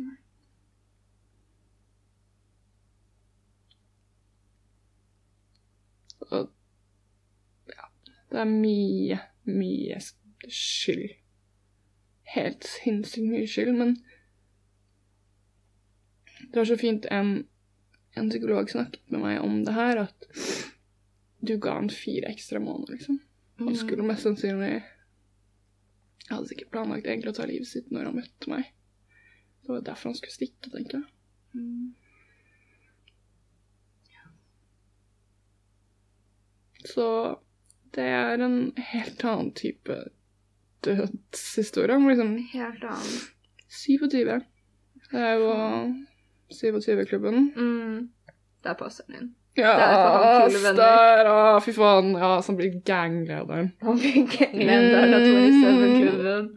[6.27, 6.49] Og
[7.75, 7.90] ja,
[8.33, 10.01] det er mye, mye
[10.49, 11.21] skyld
[12.37, 13.97] helt sinnssykt mye skyld, men
[16.40, 17.46] det var så fint en,
[18.16, 20.29] en psykolog snakket med meg om det her, at
[21.46, 23.20] du ga han fire ekstra måneder, liksom.
[23.59, 24.83] Han skulle mest sannsynlig
[26.27, 28.72] Jeg hadde sikkert planlagt egentlig å ta livet sitt når han møtte meg.
[29.62, 31.07] Det var derfor han skulle stikke, tenker jeg.
[31.57, 31.94] Mm.
[36.87, 37.07] Så
[37.96, 38.59] det er en
[38.90, 39.96] helt annen type
[40.87, 41.99] dødshistorie.
[42.11, 43.16] Liksom Helt annen.
[43.68, 44.40] 27.
[45.11, 45.51] Det er jo
[46.53, 47.51] 27-klubben.
[47.57, 48.09] Mm.
[48.67, 49.35] Der passer den inn.
[49.57, 49.73] Ja,
[50.45, 52.13] han å, fy faen.
[52.21, 53.73] Ja, som blir ganglederen.
[53.81, 56.51] Han blir gangleder av 27-klubben.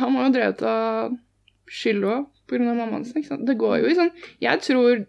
[0.00, 1.16] Han var jo drevet av
[1.72, 2.60] skyld òg, pga.
[2.74, 3.20] mammaen sin.
[3.20, 3.46] ikke sant?
[3.48, 4.12] Det går jo i sånn
[4.42, 5.02] Jeg tror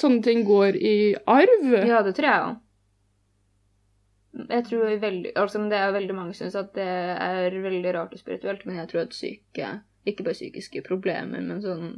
[0.00, 0.96] sånne ting går i
[1.30, 1.66] arv.
[1.86, 2.62] Ja, det tror jeg òg.
[4.36, 8.12] Jeg tror veldig, altså Det er veldig mange som syns at det er veldig rart
[8.12, 9.70] og spirituelt, men jeg tror at syke,
[10.06, 11.90] ikke bare psykiske problemer, men sånn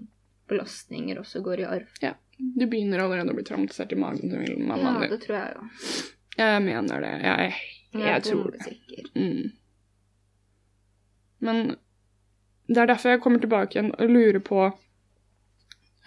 [0.49, 1.91] belastninger også går i arv.
[2.01, 2.15] Ja.
[2.39, 5.67] Du begynner allerede å bli traumatisert i magen til Ja, det tror jeg jo.
[6.39, 7.11] Jeg mener det.
[7.27, 7.53] Jeg,
[7.93, 8.77] jeg, Jeg tror det.
[9.19, 9.51] Mm.
[11.45, 11.63] Men
[12.69, 14.63] det er derfor jeg kommer tilbake igjen og lurer på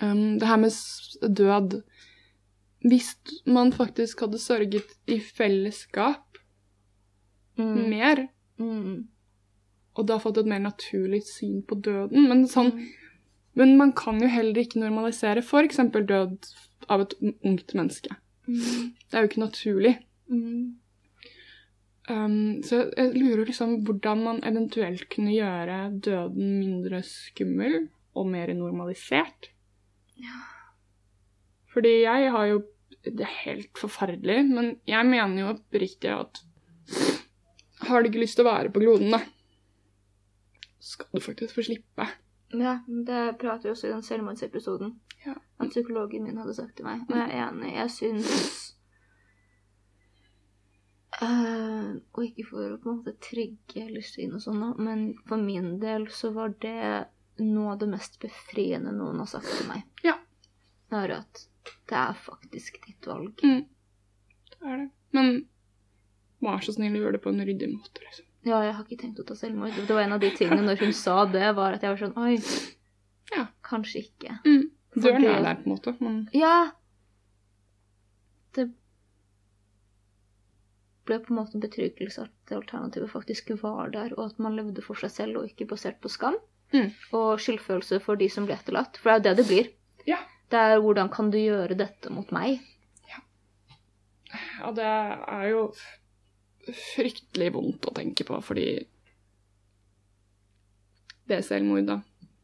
[0.01, 1.77] um, det her med død.
[2.81, 3.11] Hvis
[3.45, 6.27] man faktisk hadde sørget i fellesskap
[7.59, 7.89] Mm.
[7.91, 9.07] mer, Mm.
[9.95, 12.87] Og da fått et mer naturlig syn på døden Men, sånn, Mm.
[13.55, 15.77] men man kan jo heller ikke normalisere f.eks.
[15.91, 16.37] død
[16.89, 18.15] av et ungt menneske.
[18.47, 18.93] Mm.
[19.09, 19.97] Det er jo ikke naturlig.
[20.31, 20.77] Mm.
[22.09, 28.51] Um, så jeg, lurer liksom hvordan man eventuelt kunne gjøre døden mindre skummel og mer
[28.57, 29.51] normalisert.
[31.71, 32.61] Fordi jeg har jo
[33.01, 36.41] Det er helt forferdelig, men jeg mener jo oppriktig at
[37.87, 39.23] har du ikke lyst til å være på kloden, da,
[40.81, 42.07] skal du faktisk få slippe.
[42.51, 44.99] Ja, det prater vi også i den selvmordsepisoden.
[45.25, 45.35] Ja.
[45.61, 47.05] At psykologen min hadde sagt til meg.
[47.07, 47.73] Og jeg er enig.
[47.75, 48.31] Jeg syns
[51.21, 55.41] uh, Og ikke for å på en måte trigge eller si noe sånt, men for
[55.41, 57.05] min del så var det
[57.41, 59.85] noe av det mest befriende noen har sagt til meg.
[60.05, 60.17] Ja.
[60.91, 61.45] Er at
[61.87, 63.39] det er faktisk ditt valg.
[63.45, 63.63] Mm.
[64.51, 64.89] Det er det.
[65.15, 65.31] Men
[66.43, 68.27] vær så snill å gjøre det på en ryddig måte, liksom.
[68.43, 69.75] Ja, jeg har ikke tenkt å ta selvmord.
[69.75, 72.17] Det var en av de tingene når hun sa det, var at jeg var sånn
[72.17, 72.37] Oi,
[73.35, 73.45] Ja.
[73.63, 74.39] kanskje ikke.
[74.45, 74.63] Mm.
[74.97, 75.93] Døren er der, på en måte.
[76.01, 76.71] Men Ja.
[78.57, 78.65] Det
[81.07, 84.55] ble på en måte en betryggelse at det alternativet faktisk var der, og at man
[84.57, 86.35] levde for seg selv og ikke basert på skam.
[86.73, 86.91] Mm.
[87.17, 88.97] Og skyldfølelse for de som ble etterlatt.
[89.01, 89.71] For det er jo det det blir.
[90.07, 90.19] Ja.
[90.51, 92.59] Det er hvordan kan du gjøre dette mot meg?
[93.09, 93.19] Ja,
[94.61, 95.63] Ja, det er jo
[96.67, 98.65] fryktelig vondt å tenke på, fordi
[101.27, 102.01] det er selvmord, da,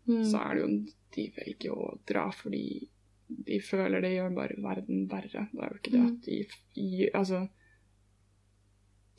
[0.07, 0.23] Mm.
[0.23, 2.87] så er det jo De velger å dra fordi
[3.27, 5.47] de føler det gjør bare verden verre.
[5.51, 6.07] Det er jo ikke det Mm.
[6.07, 7.49] at de f- Altså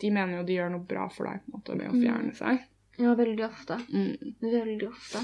[0.01, 2.03] De mener jo de gjør noe bra for deg på en måte med å Mm.
[2.05, 2.65] fjerne seg.
[2.99, 3.77] Ja, veldig ofte.
[3.93, 4.35] Mm.
[4.41, 5.19] Veldig ofte.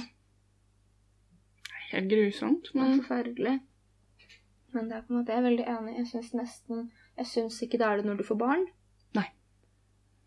[1.93, 3.61] Helt grusomt, men forferdelig.
[4.73, 5.97] Men det er på en måte, jeg er veldig enig.
[5.99, 8.67] Jeg syns nesten Jeg syns ikke det er det når du får barn.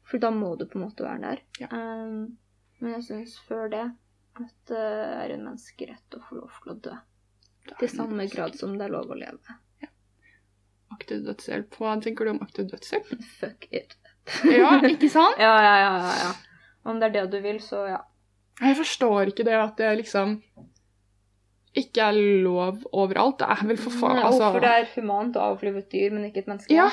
[0.08, 1.43] For da må du på en måte være der.
[1.60, 1.70] Ja.
[1.72, 2.38] Um,
[2.80, 3.86] men jeg syns før det
[4.38, 6.98] at det er en menneskerett å få lov til å dø.
[7.78, 9.58] Til samme grad som det er lov å leve.
[10.96, 11.76] Aktiv dødshjelp.
[11.82, 13.10] Hva tenker du om aktiv dødshjelp?
[13.41, 13.98] Fuck it.
[14.48, 15.39] Ja, ikke sant?
[15.41, 16.32] Ja, ja, ja, ja, ja.
[16.88, 18.00] Om det er det du vil, så ja.
[18.62, 20.38] Jeg forstår ikke det at det liksom
[21.78, 23.38] ikke er lov overalt.
[23.41, 26.30] Det er vel for faen altså Hvorfor det er humant å avlive et dyr, men
[26.30, 26.74] ikke et menneske?
[26.74, 26.88] Ja.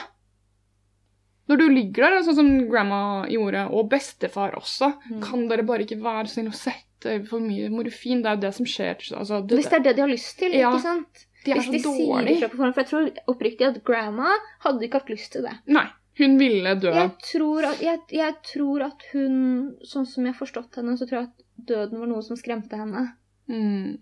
[1.49, 5.21] Når du ligger der, sånn som grandma gjorde, og bestefar også, Mm.
[5.23, 8.23] kan dere bare ikke være snill og sette for mye morfin?
[8.23, 8.97] Det er jo det som skjer.
[9.19, 10.71] Altså, det, Hvis det er det de har lyst til, Ja.
[10.73, 11.27] ikke sant?
[11.45, 14.31] de er Hvis så de sier på forhånd, for jeg tror oppriktig at grandma
[14.65, 15.53] hadde ikke hatt lyst til det.
[15.67, 15.85] Nei,
[16.19, 16.91] hun ville dø.
[16.95, 21.05] Jeg tror, at, jeg, jeg tror at hun, sånn som jeg har forstått henne, så
[21.07, 23.13] tror jeg at døden var noe som skremte henne.
[23.51, 23.99] Mm.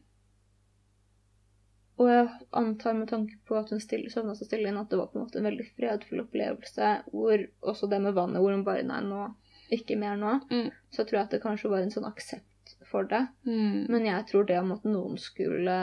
[2.03, 2.29] Og jeg
[2.59, 5.19] antar med tanke på at hun stille, sovna så stille inn, at det var på
[5.21, 9.03] en måte en veldig fredfull opplevelse, hvor også det med vannet, hvor hun bare Nei,
[9.07, 9.27] nå,
[9.73, 10.39] ikke mer nå.
[10.51, 10.73] Mm.
[10.91, 13.23] Så tror jeg at det kanskje var en sånn aksept for det.
[13.47, 13.87] Mm.
[13.93, 15.77] Men jeg tror det om at noen skulle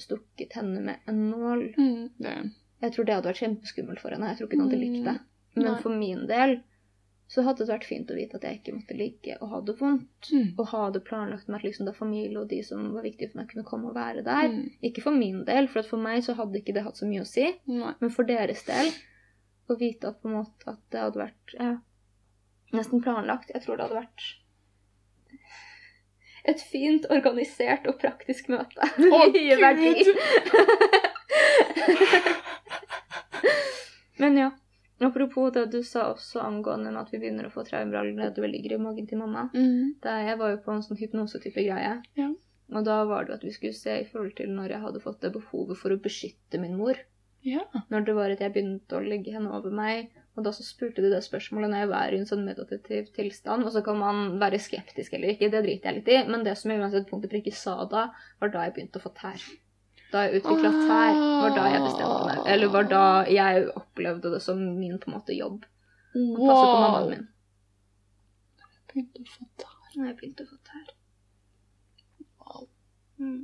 [0.00, 2.54] stukket henne med en nål Mm.
[2.76, 4.28] Jeg tror det hadde vært kjempeskummelt for henne.
[4.30, 5.14] Jeg tror ikke hun hadde likt det.
[5.16, 5.28] Mm.
[5.56, 5.76] Men Nei.
[5.80, 6.58] for min del
[7.26, 9.74] så hadde det vært fint å vite at jeg ikke måtte ligge og ha det
[9.80, 10.28] vondt.
[10.30, 10.46] Mm.
[10.54, 13.40] Og ha det planlagt med at liksom da familie og de som var viktige for
[13.40, 14.46] meg, kunne komme og være der.
[14.52, 14.68] Mm.
[14.86, 17.24] Ikke for min del, for at for meg så hadde ikke det hatt så mye
[17.24, 17.48] å si.
[17.66, 17.92] Nei.
[17.98, 18.92] Men for deres del
[19.66, 21.72] å vite at på en måte at det hadde vært ja,
[22.76, 23.50] nesten planlagt.
[23.50, 24.22] Jeg tror det hadde vært
[26.46, 28.86] et fint, organisert og praktisk møte.
[29.16, 29.18] Å.
[29.34, 30.06] Gud!
[34.22, 34.50] Men ja,
[35.04, 38.48] apropos det du sa også angående med at vi begynner å få traumer allerede vi
[38.52, 39.48] ligger i magen til mamma.
[39.52, 39.96] Mm.
[40.02, 41.98] Da jeg var jo på en sånn hypnosetype greie.
[42.16, 42.30] Ja.
[42.74, 45.20] Og da var det at vi skulle se i forhold til når jeg hadde fått
[45.22, 46.98] det behovet for å beskytte min mor.
[47.46, 47.62] Ja.
[47.92, 50.10] Når det var at jeg begynte å legge henne over meg.
[50.36, 53.64] Og da så spurte de det spørsmålet når jeg var i en sånn meditativ tilstand.
[53.64, 56.18] Og så kan man være skeptisk eller ikke, det driter jeg litt i.
[56.28, 58.08] Men det som jeg uansett punktet prikke sa da,
[58.42, 59.46] var da jeg begynte å få tær.
[60.16, 62.38] Da jeg utvikla tær, var da jeg bestemte meg.
[62.54, 65.66] Eller var da jeg opplevde det som min på en måte jobb.
[66.16, 67.26] Å passe på mammaen min.
[68.92, 69.74] Begynte å få tær.
[70.06, 70.86] Jeg begynte å få tær.
[72.46, 72.62] Wow.
[73.20, 73.42] Mm.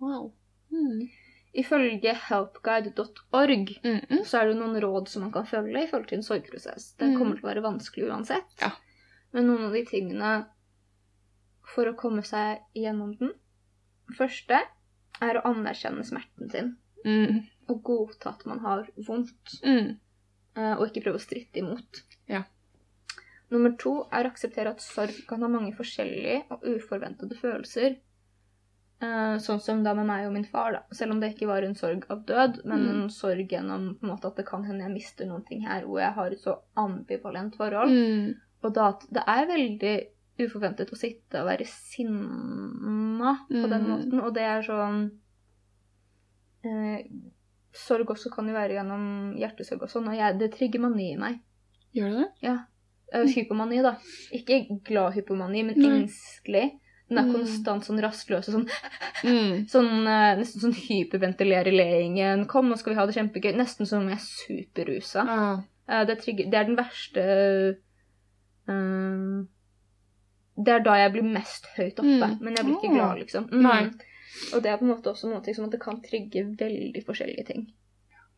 [0.00, 0.30] wow.
[0.72, 1.02] Mm.
[1.60, 4.24] Ifølge helpguide.org Mm.
[4.24, 6.92] så er det noen råd som man kan følge i forhold til en sorgprosess.
[6.96, 7.18] Det Mm.
[7.18, 8.56] kommer til å være vanskelig uansett.
[8.60, 8.70] Ja.
[9.32, 10.46] Men noen av de tingene
[11.74, 13.32] for å komme seg gjennom den
[14.16, 14.60] Første
[15.22, 16.76] er å anerkjenne smerten sin.
[17.04, 17.42] Mm.
[17.68, 19.98] Og godta at man har vondt, Mm.
[20.56, 22.02] eh, og ikke prøve å stritte imot.
[22.28, 22.44] Ja.
[23.50, 27.96] Nummer to er å akseptere at sorg kan ha mange forskjellige og uforventede følelser.
[29.02, 30.82] Eh, sånn som da med meg og min far, da.
[30.92, 33.02] Selv om det ikke var en sorg av død, men Mm.
[33.04, 35.82] en sorg gjennom på en måte at det kan hende jeg mister noen ting her,
[35.82, 37.88] hvor jeg har et så ambivalent forhold.
[37.90, 38.34] Mm.
[38.62, 40.06] Og da at det er veldig
[40.46, 43.90] uforventet å sitte og være sinna på den Mm.
[43.90, 45.10] måten, og det er sånn
[46.64, 47.04] eh,
[47.72, 51.16] Sorg også kan jo være gjennom hjertesorg og sånn, og jeg, det trigger mani i
[51.20, 51.36] meg.
[51.94, 52.28] Gjør det det?
[52.42, 52.56] Ja.
[53.12, 53.92] Hypomani, da.
[54.34, 56.00] Ikke glad hypomani, men Nei.
[56.00, 56.78] engstelig.
[57.08, 57.32] Den er Mm.
[57.34, 58.68] konstant sånn rastløs og sånn,
[59.24, 59.66] Mm.
[59.74, 62.46] sånn eh, Nesten sånn hyperventilere leingen.
[62.46, 65.24] 'Kom, nå skal vi ha det kjempegøy.' Nesten som om jeg er superrusa.
[65.28, 65.60] Ah.
[65.88, 67.76] Eh, det, trigger, det er den verste
[68.68, 69.44] eh,
[70.64, 72.38] Det er da jeg blir mest høyt oppe, Mm.
[72.40, 73.44] men jeg blir ikke glad, liksom.
[73.50, 73.92] Mm.
[74.54, 77.46] Og det er på en måte også noe som at det kan trigge veldig forskjellige
[77.46, 77.68] ting.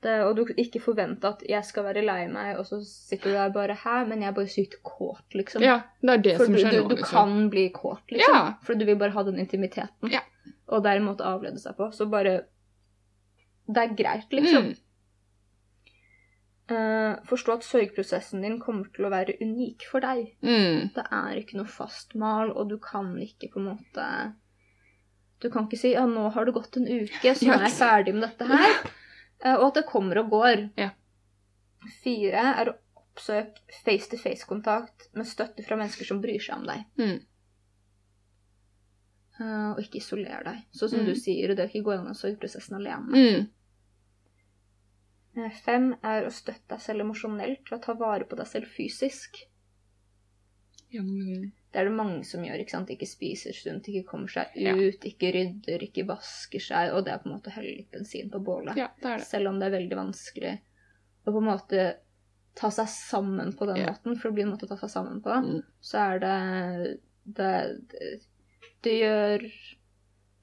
[0.02, 3.36] Det, og du ikke forvente at jeg skal være lei meg, og så sitter du
[3.36, 5.62] der bare her, men jeg er bare sykt kåt, liksom.
[5.62, 7.12] Ja, det er det For som du, skjer du, nå, du liksom.
[7.14, 8.34] kan bli kåt, liksom.
[8.34, 8.54] Ja.
[8.66, 10.10] For du vil bare ha den intimiteten.
[10.10, 10.20] Ja.
[10.68, 11.92] Og det er en måte å avlede seg på.
[11.94, 12.40] Så bare
[13.70, 14.72] Det er greit, liksom.
[14.72, 14.76] Mm.
[17.12, 20.32] Eh, forstå at sorgprosessen din kommer til å være unik for deg.
[20.42, 20.90] Mm.
[20.94, 24.06] Det er ikke noe fast mal, og du kan ikke på en måte
[25.42, 27.78] Du kan ikke si ja, nå har det gått en uke, så nå er jeg
[27.80, 28.76] ferdig med dette her.
[29.42, 30.60] Eh, og at det kommer og går.
[30.78, 30.92] Ja.
[32.04, 36.84] Fire er å oppsøke face-to-face-kontakt med støtte fra mennesker som bryr seg om deg.
[36.94, 37.16] Mm.
[39.40, 40.60] Uh, og ikke isolere deg.
[40.70, 41.06] Så som Mm.
[41.10, 43.10] du sier, det å ikke gå gjennom sorgprosessen alene.
[43.10, 43.48] Mm.
[45.64, 49.38] Fem er å støtte deg selv emosjonelt ved å ta vare på deg selv fysisk.
[50.92, 52.60] Ja, men Det er det mange som gjør.
[52.60, 52.90] ikke sant?
[52.92, 56.92] Ikke spiser sunt, ikke kommer seg ut, ikke rydder, ikke vasker seg.
[56.92, 58.76] Og det er på en måte å helle litt bensin på bålet.
[58.76, 59.26] Ja, det det.
[59.26, 60.52] Selv om det er veldig vanskelig
[61.24, 61.86] å på en måte
[62.54, 63.86] ta seg sammen på den Ja.
[63.94, 65.62] måten, for det blir en måte å ta seg sammen på, Mm.
[65.80, 68.20] så er det det, det
[68.82, 69.40] det gjør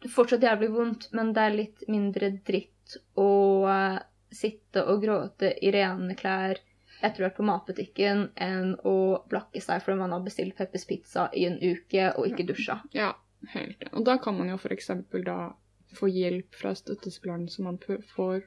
[0.02, 4.00] det fortsatt jævlig vondt, men det er litt mindre dritt eh,
[4.32, 6.60] sitte og gråte i rene klær
[7.02, 8.94] etter å ha vært på matbutikken enn å
[9.30, 12.82] blakke seg fordi man har bestilt Peppers Pizza i en uke og ikke dusja.
[12.94, 13.14] Ja,
[13.54, 13.84] helt.
[13.94, 15.54] Og da kan man jo eksempel da
[15.96, 18.44] få hjelp fra støttespilleren som man får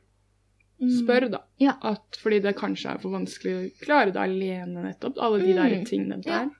[0.82, 1.42] spørre, da.
[1.62, 1.76] Ja.
[1.82, 5.18] At, fordi det kanskje er for vanskelig å klare det alene, nettopp.
[5.18, 5.84] Alle de der Mm.
[5.86, 6.44] tingene Ja.
[6.44, 6.50] der.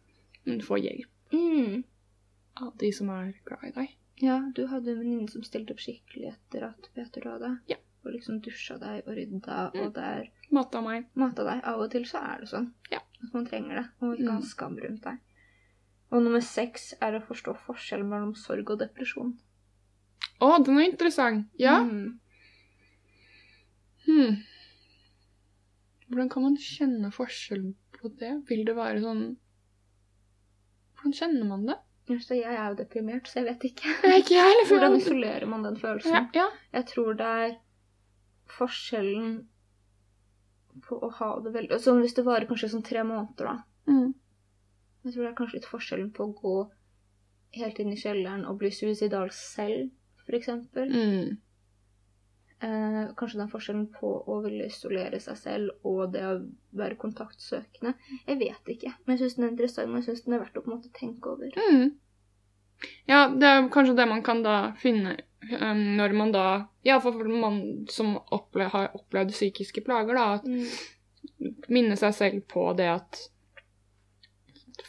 [0.45, 1.85] Men få hjelp Mm.
[2.57, 3.89] av de som er glad i deg.
[4.23, 7.59] Ja, du hadde en venninne som stilte opp skikkelig etter at Peter døde.
[7.69, 7.77] Ja.
[8.23, 9.81] Liksom dusja deg og rydda, Mm.
[9.87, 11.07] og der Mata meg.
[11.15, 11.65] mata deg.
[11.65, 12.73] Av og til så er det sånn.
[12.93, 12.99] Ja.
[13.25, 14.43] At man trenger det, og ikke ha Mm.
[14.47, 15.19] skam rundt deg.
[16.13, 19.39] Og nummer seks er å forstå forskjellen mellom sorg og depresjon.
[20.41, 21.49] Å, den er interessant.
[21.59, 21.83] Ja.
[21.83, 22.19] Mm.
[24.07, 24.37] Hmm.
[26.11, 28.33] Hvordan kan man kjenne forskjell på det?
[28.49, 29.37] Vil det være sånn
[30.99, 31.79] Hvordan kjenner man det?
[32.21, 33.89] Så jeg er jo deprimert, så jeg vet ikke.
[34.03, 34.67] Jeg er ikke heller.
[34.69, 36.13] for Hvordan isolerer man den følelsen?
[36.13, 36.49] ja, ja.
[36.75, 37.57] Jeg tror det er
[38.59, 39.41] forskjellen
[40.87, 43.93] på å ha det veldig Sånn hvis det varer kanskje sånn tre måneder, da.
[43.93, 44.13] Mm.
[45.03, 46.57] Jeg tror det er kanskje litt forskjellen på å gå
[47.59, 49.91] helt inn i kjelleren og bli suicidal selv,
[50.33, 50.89] eksempel.
[50.89, 51.41] Mm.
[52.63, 56.37] Eh, kanskje den forskjellen på å ville isolere seg selv og det å
[56.79, 57.93] være kontaktsøkende.
[58.29, 60.57] Jeg vet ikke, men jeg syns den er interessant, og jeg syns den er verdt
[60.57, 61.59] å på en måte tenke over.
[61.59, 61.91] Mm.
[63.09, 65.17] Ja, det er kanskje det man kan da finne
[65.61, 66.47] um, når man da
[66.85, 67.61] Iallfall for man
[67.91, 70.35] som opple har opplevd psykiske plager, da.
[70.35, 73.21] At minne seg selv på det at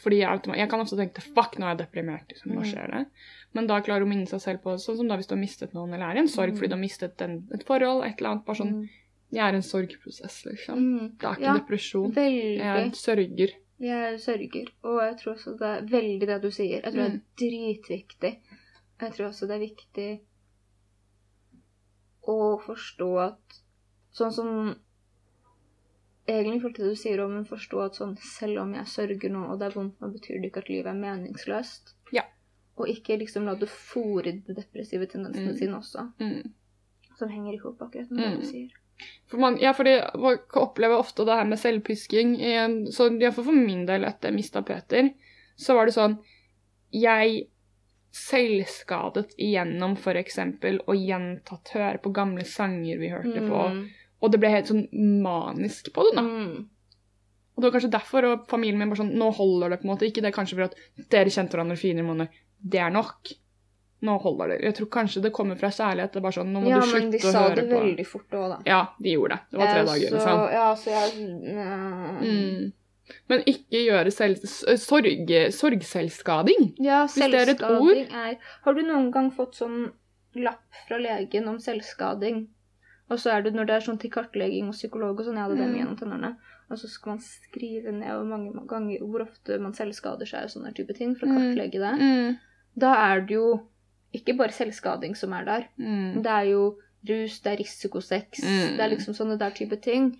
[0.00, 2.26] fordi jeg, jeg kan også tenke fuck, nå er jeg deprimert.
[2.32, 2.68] Liksom, nå Mm.
[2.68, 3.06] skjer det.
[3.54, 5.40] Men da klarer hun å minne seg selv på sånn som da hvis du har
[5.40, 6.56] mistet noen, eller er i en sorg Mm.
[6.58, 8.44] fordi du har mistet en, et forhold, et eller annet.
[8.44, 8.88] Bare sånn,
[9.32, 10.76] jeg er i en sorgprosess, liksom.
[10.78, 11.18] Mm.
[11.18, 12.12] Det er ikke Ja, depresjon.
[12.14, 12.58] Veldig.
[12.58, 13.54] Jeg sørger.
[13.80, 16.80] Jeg sørger, og jeg tror også det er veldig det du sier.
[16.84, 18.32] Jeg tror det er dritviktig.
[19.00, 20.08] Jeg tror også det er viktig
[22.30, 23.60] å forstå at
[24.14, 24.50] Sånn som
[26.30, 29.42] Egentlig følte det du sier om men forstå at sånn selv om jeg sørger nå,
[29.52, 31.90] og det er vondt nå, betyr det ikke at livet er meningsløst.
[32.16, 32.22] Ja.
[32.80, 35.58] Og ikke liksom la det fòre de depressive tendensene Mm.
[35.58, 36.06] sine også.
[36.22, 36.54] Mm.
[37.18, 38.40] Som henger i hop akkurat med det Mm.
[38.40, 38.70] du sier.
[39.30, 42.36] For man, ja, fordi man opplever ofte det her med selvpisking.
[42.94, 45.10] Så iallfall for min del, etter jeg mista Peter,
[45.56, 46.18] så var det sånn
[46.94, 47.48] Jeg
[48.14, 50.38] selvskadet igjennom f.eks.
[50.86, 53.64] å gjentatt høre på gamle sanger vi hørte på.
[53.74, 53.80] Mm.
[54.22, 54.86] Og det ble helt sånn
[55.24, 56.22] manisk på det, da.
[56.22, 56.68] Mm.
[57.54, 59.92] Og det var kanskje derfor og familien min bare sånn Nå holder det, på en
[59.92, 60.06] måte.
[60.06, 60.78] Ikke det kanskje for at
[61.10, 62.38] dere kjente hverandre fire måneder.
[62.58, 63.34] Det er nok.
[64.04, 64.56] Nå holder det.
[64.66, 66.12] Jeg tror kanskje det kommer fra kjærlighet.
[66.12, 68.46] Det er bare sånn Nå må Ja, du men de sa det veldig fort òg,
[68.52, 68.58] da.
[68.68, 69.40] Ja, de gjorde det.
[69.50, 70.08] Det var tre dager.
[70.08, 70.42] så, Liksom.
[70.52, 72.18] Ja, så jeg mm.
[72.20, 72.72] Mm.
[73.28, 74.44] Men ikke gjøre selv,
[74.80, 76.70] sorg, sorgselvskading.
[76.84, 79.92] Ja, selvskading er Har du noen gang fått sånn
[80.34, 82.46] lapp fra legen om selvskading?
[83.12, 85.44] Og så er det når det er sånn til kartlegging og psykolog og sånn, jeg
[85.44, 85.76] hadde det Mm.
[85.78, 86.36] gjennom tennene.
[86.70, 90.50] Og så skal man skrive ned hvor mange ganger hvor ofte man selvskader seg og
[90.50, 91.36] sånne type ting for å Mm.
[91.54, 92.00] kartlegge det.
[92.00, 92.38] Mm.
[92.76, 93.60] Da er det jo
[94.14, 95.66] ikke bare selvskading som er der.
[95.78, 96.22] Mm.
[96.22, 96.62] Det er jo
[97.08, 98.76] rus, det er risikosex, Mm.
[98.78, 100.14] det er liksom sånne der type ting.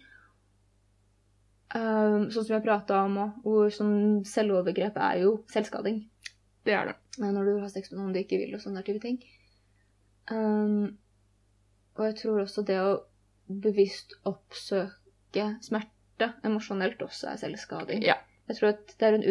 [1.75, 6.05] Um, sånn som har prata om òg, hvor sånn selvovergrep er jo selvskading.
[6.65, 6.95] Det er det.
[7.19, 9.19] Eh, Når du har sex med noen du ikke vil, og sånne der type ting.
[10.31, 10.97] Um,
[11.97, 12.93] og jeg tror også det å
[13.49, 18.05] bevisst oppsøke smerte emosjonelt også er selvskading.
[18.07, 18.15] Ja.
[18.49, 19.25] Jeg tror at det er en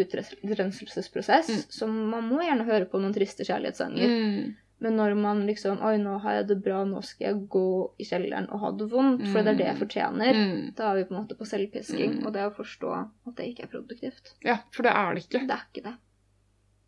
[0.50, 1.64] utrenselsesprosess, Mm.
[1.70, 4.08] så man må gjerne høre på noen triste kjærlighetssanger.
[4.10, 4.56] Mm.
[4.84, 8.04] Men når man liksom Oi, nå har jeg det bra, nå skal jeg gå i
[8.04, 10.34] kjelleren og ha det vondt, for det er det jeg fortjener.
[10.40, 10.74] Mm.
[10.76, 12.26] Da er vi på en måte på selvpisking, Mm.
[12.26, 12.90] og det å forstå
[13.28, 14.34] at det ikke er produktivt.
[14.44, 15.48] Ja, for det er det ikke.
[15.48, 15.96] Det er ikke det.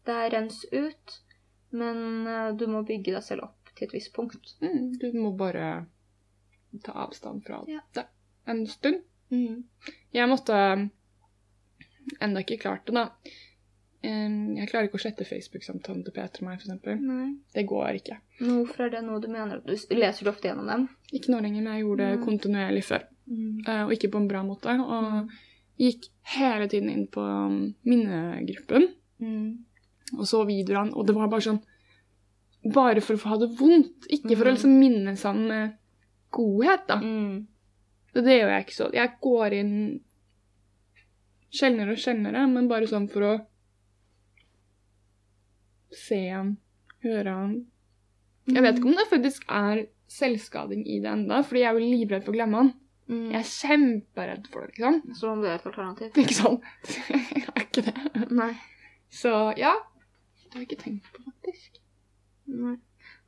[0.05, 1.19] Det er rens ut,
[1.71, 4.55] men eh, du må bygge deg selv opp til et visst punkt.
[4.61, 4.97] Mm.
[4.99, 5.85] Du må bare
[6.83, 7.79] ta avstand fra Ja.
[7.93, 8.05] det
[8.47, 9.01] en stund.
[9.31, 10.89] Jeg måtte
[12.21, 13.09] Enda ikke klart det, da.
[14.05, 17.39] Jeg klarer ikke å slette Facebook-samtalen til Peter og meg, f.eks.
[17.55, 18.17] Det går ikke.
[18.39, 19.57] Men Hvorfor er det noe du mener?
[19.57, 20.83] at Du leser du ofte gjennom dem?
[21.11, 22.25] Ikke nå lenger, men jeg gjorde det Mm.
[22.27, 23.03] kontinuerlig før.
[23.27, 23.85] Mm.
[23.87, 24.75] Og ikke på en bra måte.
[24.79, 25.31] Og
[25.79, 28.89] gikk hele tiden inn på um, minnegruppen
[29.19, 29.57] Mm.
[30.19, 31.61] og så videoene, og det var bare sånn
[32.73, 34.55] Bare for å ha det vondt, ikke for å Mm.
[34.55, 35.69] liksom minne seg om eh,
[36.31, 36.95] godhet, da.
[36.97, 37.45] Mm.
[38.13, 38.91] Det gjør jeg ikke så.
[38.93, 39.99] Jeg går inn
[41.55, 43.33] sjeldnere og sjeldnere, men bare sånn for å
[45.95, 46.55] se han,
[47.05, 47.59] høre han.
[48.51, 51.93] Jeg vet ikke om det faktisk er selvskading i det enda, fordi jeg er jo
[51.93, 52.73] livredd for å glemme han.
[53.05, 53.27] Mm.
[53.31, 55.15] Jeg er kjemperedd for det, liksom.
[55.19, 56.15] Som om det er et alternativ.
[56.23, 56.59] Ikke sånn.
[56.89, 57.95] Jeg er ikke det.
[58.33, 58.51] Nei.
[59.13, 59.75] Så ja.
[60.45, 61.81] Det har jeg ikke tenkt på, faktisk.
[62.49, 62.77] Nei.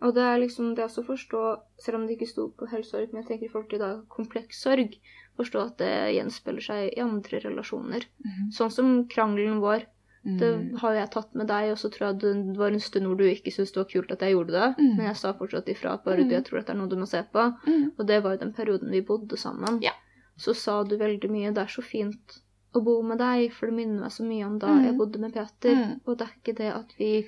[0.06, 1.44] Og det er liksom det å forstå,
[1.82, 4.62] selv om det ikke sto på helsesorg, men jeg tenker i forhold til da kompleks
[4.62, 4.94] sorg,
[5.38, 8.06] forstå at det gjenspeiler seg i andre relasjoner.
[8.52, 9.86] Sånn som krangelen vår.
[10.28, 10.78] Det Mm.
[10.80, 13.24] har jeg tatt med deg, og så tror jeg det var en stund hvor du
[13.24, 14.76] ikke syntes det var kult at jeg gjorde det.
[14.78, 14.98] Mm.
[14.98, 16.28] Men jeg sa fortsatt ifra at bare Mm.
[16.30, 17.56] du, jeg tror dette er noe du må se på.
[17.68, 17.92] Mm.
[17.98, 19.80] Og det var jo den perioden vi bodde sammen.
[19.82, 19.92] Ja.
[20.38, 22.42] Så sa du veldig mye 'det er så fint
[22.76, 24.84] å bo med deg', for det minner meg så mye om da Mm.
[24.86, 25.76] jeg bodde med Peter.
[25.76, 26.02] Mm.
[26.06, 27.26] Og det er ikke det at vi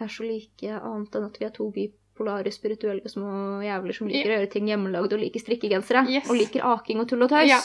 [0.00, 1.70] er så like, annet enn at vi er to
[2.16, 6.06] bipolare, spirituelle små jævler som liker å gjøre ting hjemmelagd og liker strikkegensere.
[6.08, 6.28] Yes.
[6.30, 7.48] Og liker aking og tull og tøys.
[7.50, 7.60] Ja.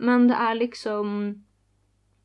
[0.00, 1.42] Men det er liksom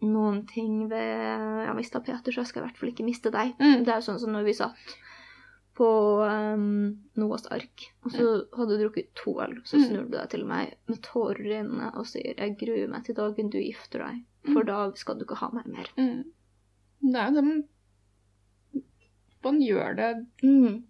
[0.02, 3.54] noen ting ved Jeg mista Peter, så jeg skal i hvert fall ikke miste deg.
[3.60, 3.84] Mm.
[3.84, 4.96] Det er jo sånn som når vi satt
[5.80, 5.88] på
[6.28, 8.24] um, Noahs ark, og så
[8.58, 9.86] hadde du drukket to øl, så Mm.
[9.88, 13.16] snur du deg til meg med tårer i øynene og sier 'Jeg gruer meg til
[13.16, 14.66] dagen du gifter deg, for Mm.
[14.66, 15.88] da skal du ikke ha meg mer'.
[15.98, 16.24] Mm.
[17.12, 17.64] Det er jo det
[19.44, 20.84] Man gjør det Mm.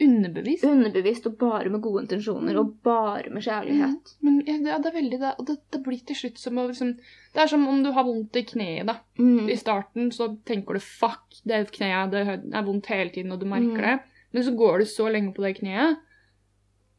[0.00, 0.64] Underbevisst.
[0.64, 4.12] Underbevisst og bare med gode intensjoner og bare med kjærlighet.
[4.22, 5.32] Men ja, det, er veldig det.
[5.38, 6.94] Og det, det blir til slutt som å liksom
[7.34, 8.98] Det er som om du har vondt i kneet, da.
[9.18, 9.48] Mm.
[9.50, 13.46] I starten så tenker du 'fuck, det kneet det er vondt hele tiden', og du
[13.46, 13.82] merker Mm.
[13.82, 13.98] det.
[14.32, 15.96] Men så går du så lenge på det kneet,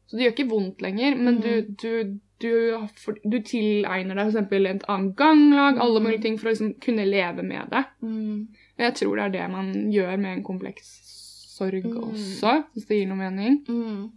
[0.06, 1.42] så det gjør ikke vondt lenger, men Mm.
[1.42, 4.52] du, du, du, for- du tilegner deg f.eks.
[4.52, 6.04] et annet ganglag, alle Mm.
[6.06, 7.84] mulige ting, for å liksom kunne leve med det.
[8.02, 8.48] Mm.
[8.78, 11.05] Og jeg tror det er det man gjør med en kompleks
[11.56, 11.96] sorg Mm.
[12.10, 13.58] også, hvis det gir noe mening.
[13.68, 14.10] Mm.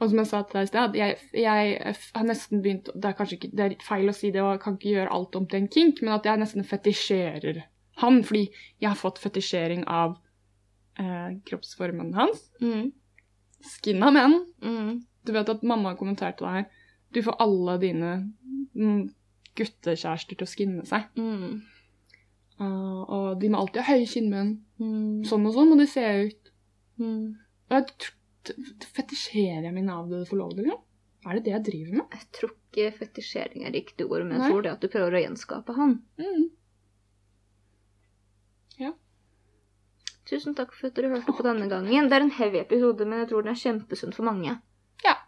[0.00, 3.14] Og som jeg sa til deg i sted, jeg, jeg har nesten begynt Det er
[3.16, 5.46] kanskje ikke, det er feil å si det, og jeg kan ikke gjøre alt om
[5.46, 7.62] til en kink, men at jeg nesten fetisjerer
[8.02, 8.48] han, fordi
[8.82, 10.16] jeg har fått fetisjering av
[10.98, 12.48] eh, kroppsformen hans.
[12.60, 12.88] Mm.
[13.64, 14.40] Skinna menn.
[14.64, 15.04] Mm.
[15.24, 16.66] Du vet at mamma har kommentert til deg
[17.14, 18.10] Du får alle dine
[18.74, 19.04] mm,
[19.56, 21.06] guttekjærester til å skinne seg.
[21.16, 21.62] Mm.
[22.64, 24.52] Uh, og de må alltid ha høye kinnmunn.
[24.80, 25.22] Mm.
[25.28, 26.52] Sånn og sånn må de se ut.
[27.02, 27.24] Mm.
[27.70, 28.12] Og jeg
[28.92, 30.66] Fetisjerer jeg min avdøde forlovede?
[30.66, 30.82] Liksom?
[31.24, 32.16] Er det det jeg driver med?
[32.18, 34.50] Jeg tror ikke fetisjering er riktig ord, men jeg Nei.
[34.52, 35.94] tror det at du prøver å gjenskape han.
[36.20, 36.42] Mm.
[40.28, 42.08] Tusen takk for at dere hørte på denne gangen.
[42.08, 44.54] Det er en heavy episode, men jeg tror den er kjempesunn for mange.
[45.04, 45.18] Ja.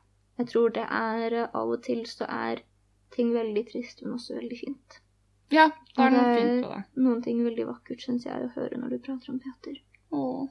[0.40, 2.62] Jeg tror det er eh, Av og til så er
[3.12, 4.96] ting veldig trist, men også veldig fint.
[5.54, 6.80] Ja, da er det noe fint på det.
[7.04, 9.78] Noen ting veldig vakkert, syns jeg, å høre når du prater om Peter.
[10.12, 10.48] Åh,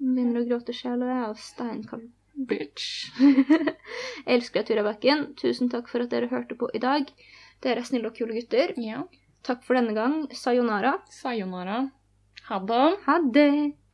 [0.00, 2.10] Hun begynner å gråte sjæl, og jeg er jo steinkald.
[2.34, 2.88] bitch.
[3.20, 3.76] jeg
[4.36, 5.26] elsker deg, Tura Bakken.
[5.40, 7.08] Tusen takk for at dere hørte på i dag.
[7.62, 8.74] Dere er snille og kule gutter.
[8.76, 9.04] Ja.
[9.46, 10.24] Takk for denne gang.
[10.34, 10.98] Sayonara.
[11.10, 11.90] Sayonara.
[12.48, 12.84] Ha det.
[13.06, 13.74] Ha det!